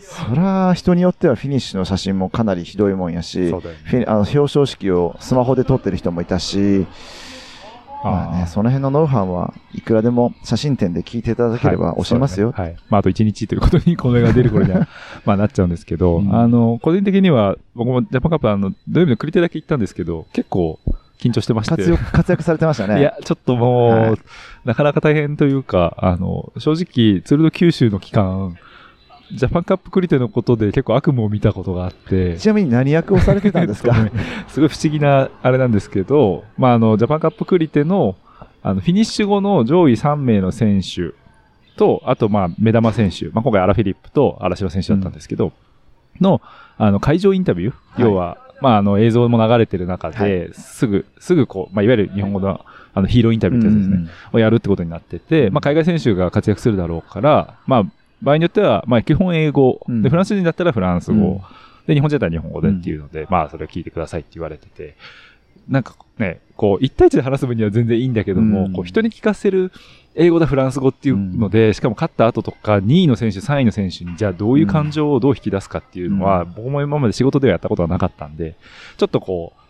[0.00, 6.86] そら、人によってはフィニッシュの写真もかなりひどいもんやし、そうだよねあの表彰式をスマホで撮ってる人もいたし、
[8.02, 12.52] まあね、その辺のノウハウはいくらでも写真展で聞いていただければ教えますよ。
[12.52, 12.68] はい。
[12.68, 14.88] ねはいまあ、あと1日ということに、これが 出る頃には、
[15.24, 20.78] まあ、なっちゃうんですけど、うんあの、個人的には、僕もジャパンカップ、あの、土曜日のクリテだけ行ったんですけど、結構、
[21.20, 21.76] 緊張してまして。
[21.76, 23.00] 活躍、活躍されてましたね。
[23.00, 24.16] いや、ちょっともう、はい。
[24.64, 28.56] なかなか大変というか、あの、正直、ツールド九州の期間、
[29.32, 33.94] ジャパンカップクリテのことで結構悪夢を見たことがあって、ちなみに何役をされてたんですか？
[33.96, 38.16] えっとねすごい不思議なあれなんですけど、まあ、あの、ジャパンカップクリテの、
[38.62, 41.12] あの、フィニッシュ後の上位3名の選手
[41.76, 45.52] と、あと、まあ、目玉選手、まあ、今回アラフィリップと荒城選手だったんですけど、
[46.20, 46.40] の、
[46.76, 54.10] あの、会場インタビュー、要は、まあ、あの、映像も流れてる中で、はすぐ、すぐこう、まあ、いわゆる日本語の、あの、ヒーローインタビューってやつですね。
[54.32, 57.82] をやるってことになってて、まあ、海外選手が活躍するだろうから、まあ、
[58.22, 60.02] 場合によっては、まあ、基本英語、うん。
[60.02, 61.40] で、フランス人だったらフランス語、うん。
[61.86, 64.96] で、日本人だったら日本語でっていうので、まあ、それを聞いてくださいって言われてて、
[65.68, 69.72] なんかね、こう、一対一で話す分には全然いいんだけども、うんこう、人に聞かせる
[70.14, 78.56] 英語だ、フランス語っていうので、しかも勝った後とか、2位の選手、3位の選手に、じゃあどういう感情をどう引き出すかっていうのは、うん僕も今まで仕事ではやったことはなかったんで、
[78.96, 79.60] ちょっとこう、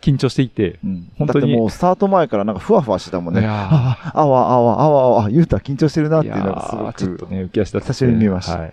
[0.00, 3.44] 緊張していて、うん本当にもうスタート前からなんかふわふわしてたもんね。
[3.46, 7.18] あわあわあわあわ、言うたら緊張してるなっていうのがすごいやーちょっく。
[7.18, 7.92] とね、浮き足立ってて。
[7.92, 8.72] 久しぶりに見ましたはい。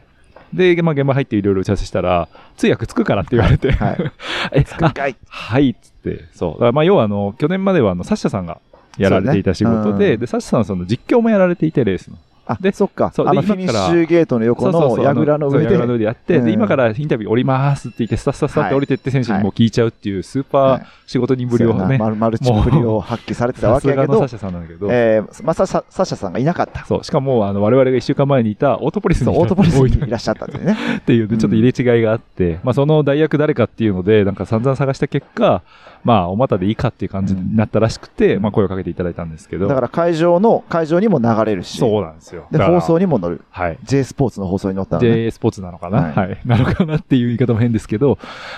[0.54, 3.98] で、まあ、現場入っていろいろ打ち合わせしたら、通訳つくからって言われて、はい。
[4.54, 5.16] え、あ、つくんかい。
[5.28, 6.52] はい、っつって、そう。
[6.54, 8.60] だからまあ、要はあの、去年まではあの、サッシャさんが
[8.98, 12.18] やられていた仕事で、ねうんで、サッシャさんはその実況もやられていて、レースの。
[12.48, 13.12] あ、でそっか。
[13.14, 15.66] そうあの、フィニッシュゲートの横の櫓の上で。
[15.66, 15.86] そう櫓。
[15.86, 16.46] の上でやって、うん。
[16.46, 24.20] で、今からインタビュー降りますって言って、スタスタスタって降りてって選手にもう聞いちゃうっていうスーパー仕事人ぶりをね、マルマルチぶりを発揮されてたさわけやけど。
[24.20, 26.86] サッ、シャさんなんだけど、えー、まあ、サササシャさんがいなかった。
[26.86, 30.78] そう、しかも、あの、我々が一週間前にいたオートポリスにオートポリスにいらっしゃった っていうね。
[30.98, 35.62] っていう、ちょっと入れ違いがあって、まあその代役誰かっていうので、なんか散々探した結果、
[36.04, 39.68] まあお股でいいかっていう感じになったらしくて、まあ声をかけていただいたんですけど。
[39.68, 41.78] だから会場の、会場にも流れるし。
[41.78, 42.48] そうなんですよ。
[42.52, 43.42] で、放送にも乗る。
[43.50, 43.78] はい。
[43.84, 45.10] J スポーツの放送に乗ったのね。
[45.10, 48.18] J スポーツなのかな、ははいい、なのかなっていう言い方も変ですけど、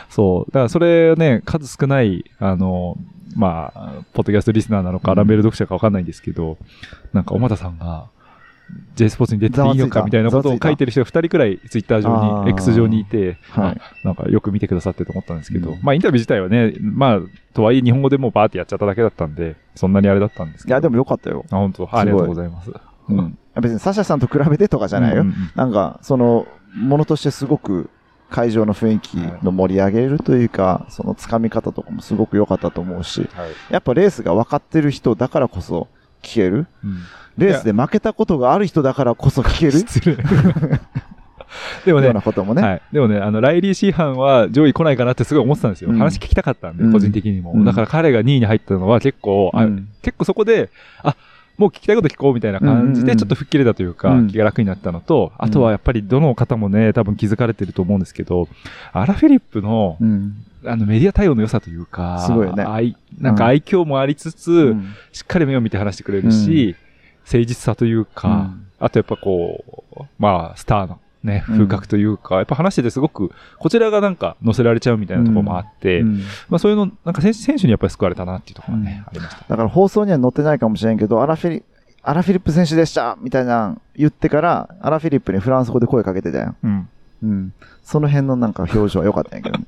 [0.09, 0.51] そう。
[0.51, 2.97] だからそれね、数少ない、あの、
[3.35, 6.57] まあ、ポッドキャストリスナーなのか、うんラベル読者かわかんないんですけど、
[7.13, 8.07] なんか、おまたさんが、
[8.95, 13.81] J スポーツに出てていいのかみたいなことを書いてる人が2人くらいツイッター上に、X 上にいて、はい。
[14.03, 17.19] なんかよく見てくださってと思ったんですけど、うんまあインタビュー自体はね、まあ、
[17.53, 20.73] とはいえ日本語でもうバーってやっちゃっただけだったんで、そんなにあれだったんですけど。
[20.73, 21.45] いや、でもよかったよ。
[21.49, 22.71] あ、本当ありがとうございます。
[23.09, 23.37] うん。
[23.61, 25.21] 別にサシャさんと比べてとかじゃないよ。
[25.21, 27.89] うんうんなんか、その、ものとしてすごく
[28.29, 33.49] 会場の雰囲気の盛り上げるというか、その掴み方とかもすごく良かったと思うし、はい。
[33.69, 35.87] やっぱレースが分かってる人だからこそ
[36.21, 36.67] 聞ける？
[36.83, 36.99] うん
[37.37, 39.85] レースで負けたことがある人だからこそ聞ける？
[41.85, 42.61] でもねような、こともね。
[42.61, 42.81] はい。
[42.91, 45.89] でもね、あの、ライリー・シーハンは上位来ないかなってすごい思ってたんですよ。
[45.89, 47.53] うん話聞きたかったんで、うん個人的にも。
[47.53, 50.69] うんだから彼が2位に入ったのは結構、あうん結構そこで、
[51.01, 51.15] あ、
[51.57, 58.47] もう聞きたいこと聞こうみたいな感じで、ちょっと吹っ切れたというか、うん気が楽になったのと、あとはやっぱりどの方もね、多分気づかれてると思うんですけど、
[58.93, 60.33] アラ・フィリップの、うん。
[60.65, 62.63] あの、メディア対応の良さというか、すごいよね。
[62.63, 64.93] 愛なんかうん愛嬌もありつつ、うん。
[65.11, 66.75] しっかり目を見て話してくれるし、
[67.25, 68.67] 誠実さというか、うん。
[68.79, 71.55] あとやっぱこう、まあ、スターのね、うん。
[71.55, 76.19] 風格というか、やっぱ話しててすごく、こちらがなんか乗せられちゃうみたいなところもあって、うん。
[76.49, 79.07] まあそういうの、なんか選手選手にやっぱり救われたなっていうところがね、うん。
[79.07, 79.45] ありました。
[79.47, 81.63] だから放送には載ってないかもしれんけど、アラフィリ、
[82.03, 86.55] アラフィリップ選手でしたみたいな言ってから、アラフィリップにフランス語で声かけてたよ。
[86.63, 86.89] うん。
[87.23, 87.53] うん。
[87.83, 89.65] その辺のなんか表情は良かったんやけどね。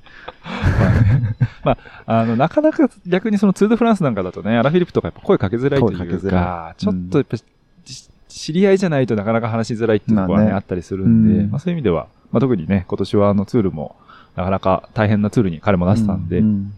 [1.64, 13.96] まあ、あの、なかなか逆にそのツードフランスなんかだとね、アラフィリップとかやっぱ声かけづらいというかちょっとやっぱ、じ知り合いじゃないとなかなか話しづらいっていうところはね、まあったりするんで、うんまあそういう意味では、まあ特にね、今年はあのツールも、
[14.36, 16.74] なかなか大変なツールに彼も出したんで、うん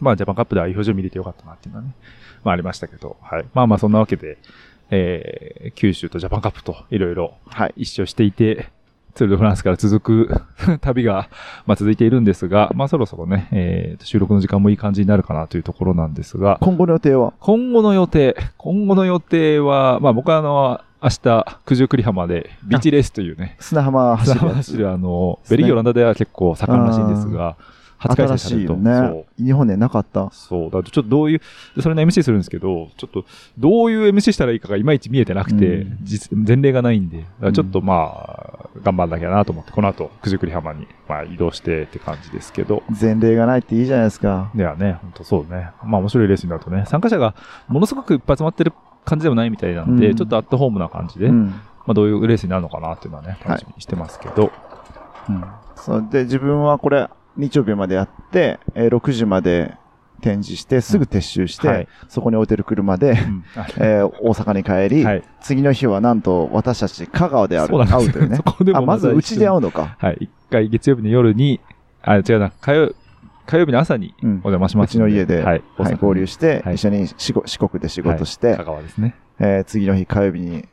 [0.00, 1.94] まあ、ジャパンカップでああいう表情見れてよかったなっていうのはね、
[2.44, 3.44] まあありましたけど、はい。
[3.54, 4.38] まあまあそんなわけで、
[4.90, 7.74] えー、九州とジャパンカップといろいろはい。
[7.76, 8.68] 一緒していて、
[9.16, 11.28] ツール・ド・フランスから続く旅が、
[11.66, 17.32] まあ続いているんですが、まあそろそろね、えー、収録の時間もいい感じになるかなというところなんですが、今後の予定は？
[17.40, 24.56] 今後の予定、今後の予定は、まあ僕はあの、明日、九十九里浜でビーチレースというね、砂浜走るやつ。
[24.56, 27.56] 走るあの、ベルギー、オランダでは結構盛んらしいんですが、
[27.98, 28.38] 新。
[28.38, 29.24] しいよね。
[29.38, 30.30] 日本でなかった。
[30.32, 30.66] そう。
[30.66, 30.70] そう。
[30.70, 31.40] だとちょっとどういう、
[31.74, 33.24] でそれの MC するんですけど、ちょっと
[33.58, 44.50] どういう MC したらいいかがいまいち見えてなくて、うん実前例がないんで、ちょっとまあ、頑張んなきゃなと思って、この後、九十九里浜に、まあ、移動してって感じですけど、前例がないっていいじゃないですか。
[44.54, 45.70] いやね、本当そうね。
[45.84, 47.34] まあ面白いレースになるとね、参加者が
[47.68, 48.72] ものすごくいっぱい集まってる
[49.04, 51.48] 感じでもないみたいなんで、うんちょっとアットホームな感じで、うん。
[51.48, 51.56] ま
[51.88, 54.52] あどういうレースになるのかなっていうのはね、楽しみにしてますけど、
[55.76, 59.74] そうで、自分はこれ、日曜日までやって、えー6時まで
[60.22, 61.88] 展示して、すぐ撤収して、はい。
[62.08, 63.44] そこに置いてる車で、うん。
[63.56, 65.22] あ えー大阪に帰り、はい。
[65.40, 68.38] 次の日はなんと私たち香川であう会うというね。
[68.74, 69.96] あ、まずたうちで会うのか。
[69.98, 70.16] はい。
[70.20, 71.60] 一回月曜日の夜に、
[72.02, 72.94] あ、違うな、火曜、
[73.46, 74.30] 火曜日の朝にうん。
[74.30, 75.62] お邪魔しますうちの家で、はい。
[75.76, 76.76] はい、合流して、はい。
[76.76, 79.14] 一緒に四国四国で仕事して、香川ですね。
[79.38, 80.66] えー次の日火曜日に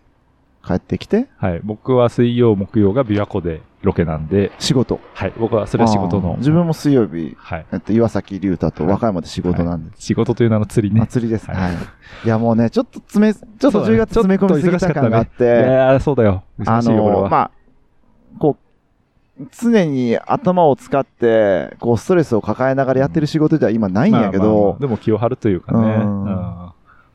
[0.65, 1.61] 帰ってきて、はい。
[1.63, 4.99] 僕は水曜、木曜が琵琶湖でロケなんで、仕事。
[5.13, 5.33] はい。
[5.37, 6.35] 僕はそれは仕事の。
[6.37, 7.65] 自分も水曜日、はい。
[7.73, 9.91] えっと、岩崎龍太と和歌山で仕事なんで。
[9.97, 11.01] 仕事という名の釣りね。
[11.01, 11.47] 祭りです。
[11.51, 11.73] はいはい。
[12.25, 16.43] いや、もうね、ちょっと詰め、ちょっとそうだね10月詰め込みすぎた感があっいて、やーそうだよ。
[16.65, 17.29] あの、は。
[17.29, 17.51] まあ、
[18.39, 18.57] こ
[19.39, 25.79] う、常に頭を使って、こう、ストレスを抱えながらやってる仕事では今ないんやけまあまあまどあ、でも気を張るというかね。
[25.79, 26.62] ううんん。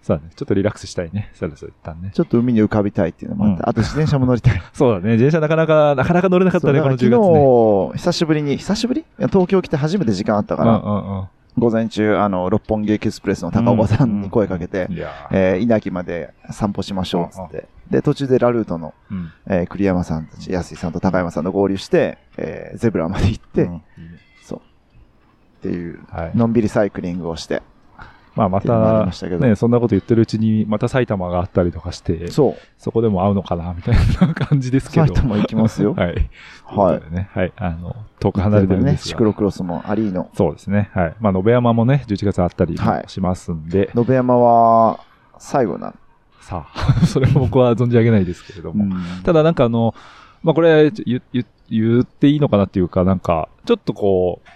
[0.08, 0.30] そうだね。
[0.34, 1.30] ちょっとリラックスしたいね。
[1.34, 2.12] そろそろ一旦ね。
[2.14, 4.62] ちょっと海に浮かびたいっていうのもあって、うんあと自転車も乗りたい。
[4.72, 5.12] そうだね。
[5.12, 7.10] 自転車なかなか、なかなか乗れなかったね、この10月ね。
[7.10, 9.04] 昨日、久しぶりに、久しぶり？
[9.18, 11.28] 東京来て初めて時間あったから、うんうん
[11.58, 17.66] 午前中、あの、六本木エキスプレスの高岡さんに声かけてうん。、いやーえー稲城まで散歩しましょう、つって。
[17.90, 19.32] で、途中でラルートの、うん。
[19.48, 23.82] えー栗山さんたち、安井さんと高山さんと合流して、えーゼブラまで行って、うん
[24.44, 24.58] そう。
[24.58, 26.30] っていう、はい。
[26.36, 27.62] のんびりサイクリングをして、
[28.38, 29.04] まあまた
[29.40, 32.56] ね、そんなこと言ってるうちに、また埼玉があったりとかして、そう。
[32.78, 35.08] そこでも会うのかな、みたいな感じですけど。
[35.08, 35.94] 埼玉行きますよ。
[35.98, 36.30] はい。
[36.64, 37.28] はいね。
[37.32, 37.52] はい。
[37.56, 39.06] あの、遠く離れてるんね、ですが。
[39.08, 40.30] シクロクロスもアリーノ。
[40.34, 40.88] そうですね。
[40.94, 41.14] はい。
[41.18, 42.78] まあ、延山もね、11月あったり
[43.08, 45.00] しますんで、延山は、
[45.38, 45.94] 最後なの。
[46.40, 48.84] さあ、 それも僕は存じ上げないですけれども。
[48.84, 48.92] うん
[49.24, 49.96] ただなんかあの、
[50.44, 54.48] まあ、これ言言言っていいのかなっていうか、なんか、ちょっとこう、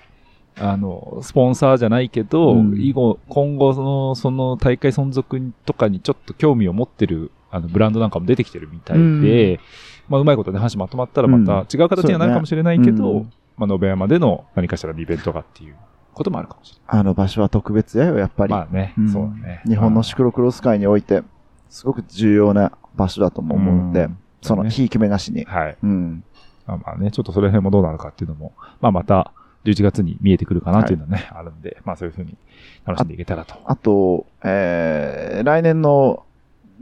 [0.59, 9.61] あの、スポンサーじゃないけど、うん以後、今後その、その大会存続とかにちょっと興味を持ってる、あの、ブランドなんかも出てきてるみたいで、
[10.09, 15.77] まあ、うまいことね、話まとまったらまた違う形にはなるかもしれないけど、そうねうんまあ、延山での何かしらのイベントがっていう
[16.15, 18.53] こともあるかもしれあの場所は特別やよ、やっぱり。
[18.53, 18.61] ない。
[18.63, 19.63] まあね、うんそうだね。
[19.67, 21.23] 日本のシクロクロス界において、
[21.71, 25.45] すごく重要な場所だとも思うので、うんその、ねひいき目なしに。
[25.45, 25.77] はい。
[25.83, 26.25] うん。
[26.67, 29.33] まあまあね、ちょっとそれ辺もどうなるかっていうのも、まあまた
[29.65, 32.37] 11月に見えてくるかなっていうのはね、あるんで、まあそういうふうに
[32.85, 33.55] 楽しんでいけたらと。
[33.65, 36.25] あと、えー、来年の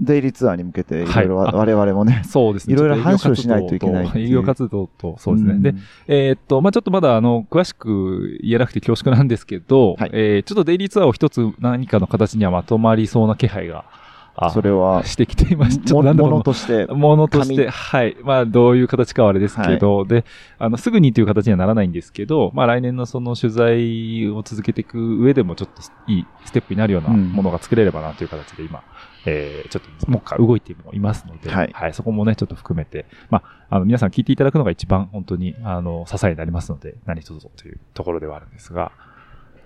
[0.01, 2.75] デイリーツアーに向けて、いろいろ我々もね、そうですね。
[2.75, 5.55] いろいろ話をしないといけないいう営業活動と、そうですね。
[5.55, 5.75] んで、
[6.09, 14.00] えーっと、まあちょっとまだあの、詳しく言えなくて恐縮なんですけど、はいえーちょっとデイリーツアーを一つ何かの形にはまとまりそうな気配が、あ
[14.49, 15.79] それは、してきています。
[15.79, 16.87] ちょっももとなんだろうのとして。
[16.87, 18.17] ものとして、はい。
[18.23, 20.25] まあ、どういう形かはあれですけど、で、
[20.59, 28.83] あの、すぐにという形にはならないんですけど、まあ、来年のその取材を続けていく上でも、ちょっといいステップになるようなうんものが作れればなという形で今、
[29.27, 38.93] えー、ちょっと、もう一回動いてもいますので、はいそこもね、ちょっと含めて、まあ、あの、皆さん聞いていただくのが一番本当に、あの、支えになりますので、何卒というところではあるんですが、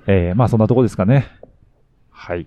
[0.07, 1.29] えー、まあ、そんなところですかね。
[2.11, 2.47] はい。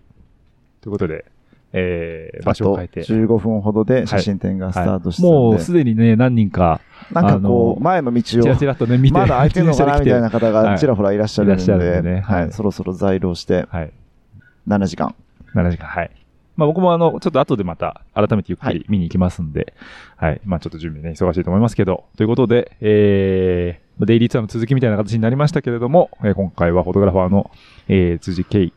[0.82, 1.26] ということで、
[1.74, 3.02] えー、場所を変えて。
[3.02, 13.92] 15分ほどで写真展がスタートしたので、もうすでにね、何人か、なんかこう、前の道をちらちらっとね、見て、まだ空いてるのかなみたいな方はいがちらほらいらっしゃるのいらっしゃるで、んでねははいい、そろそろ在労してはい。
[14.68, 15.16] 7時間。
[15.54, 16.12] 7時間、はい。
[16.56, 19.74] まあ僕もあの、ちょっと後でまた改めてゆっくはいり見に行きますんで、
[20.16, 20.42] はい。
[20.44, 27.52] まあちょっと準備ね、忙しいと思いますけど、ということで、えー、デイリーツアーの続きみたいな形になりましたけれども、えー今回はフォトグラファーの、
[27.88, 28.74] えー、辻圭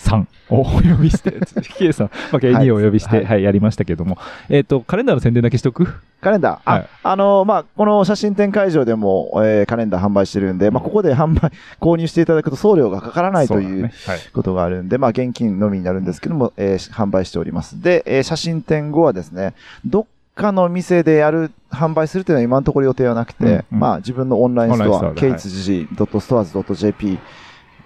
[0.00, 4.16] さんをお呼びして、 辻圭さん、まあ、K2 をお呼びして、は、はいいやりましたけども、
[4.48, 5.86] えっ、と、カレンダーの宣伝だけしとく？
[6.20, 6.88] カレンダー、あ、はい。
[7.02, 13.92] あのまあ、この写真展会場でも、えーカレンダー販売してるんで、まあ、ここで販売、購入していただくと送料がかからないというね。
[14.06, 14.18] はい。
[14.32, 17.80] ことがあるんで、まあ、現金のみになるんですけども、えー販売しております。
[17.82, 23.78] で、えー写真展後はですね、どっかの店でやる、販売するというのは今のところ予定はなくて、うんうん。
[23.78, 27.18] まあ、自分のオンラインストア、k 1 g s t o r e j p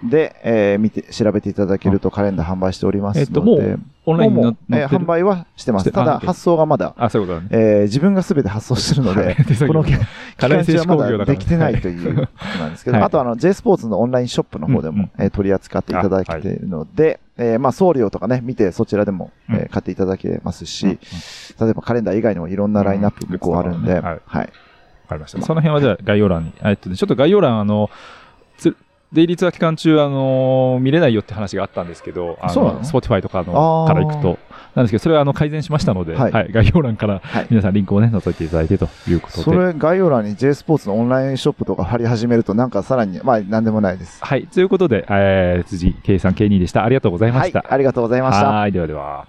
[0.09, 5.91] で、えー見て、調べていただけるとカレンダー販売しておりますので、えっと、もう、オンラインにもなうえー販売はしてます。
[5.91, 7.47] ただ、発送がまだ、あ、そういうことだね。
[7.51, 9.35] えー自分がすべて発送してるので、
[9.67, 9.93] この期
[10.37, 13.05] カレー製間中はまだできてないということなんですけど、はい。
[13.05, 20.99] あとあの J スポーツのオンラインショップの方でうんも、えー取り扱っていただけているので、えーまあ送料とかね、見てそちらでも、えーうん買っていただけますし、
[21.59, 24.03] 例えばカレンダー以外にもいろんなラインナップ向こうあるんで、うん。
[24.03, 24.19] はい。
[24.25, 24.49] はい。
[25.05, 25.41] わかりました。
[25.41, 26.53] その辺はじゃあ概要欄に。
[26.63, 27.91] えっとね、ちょっと概要欄、あの、つ
[29.13, 34.39] デイリーツアー期間中、あの見れないよって話があったんですけど、あの、そうなの？Spotify とかのから行くと、
[34.73, 39.43] なんですけど、それはあの改善しましたので、は、はいい概要欄からはい皆さんリンクをね、覗いていただいてということで。
[39.43, 44.23] それ概要欄に J スポーツのオンラインショップとか貼り始めるとなんかさらに、まあなんでもないです。
[44.23, 44.47] はい。
[44.47, 46.83] ということで、えー、辻圭さん、K2 でした。
[46.83, 47.65] ありがとうございまはいした。。
[47.67, 48.49] ありがとうございました。
[48.49, 48.71] はい。
[48.71, 49.27] ではでは。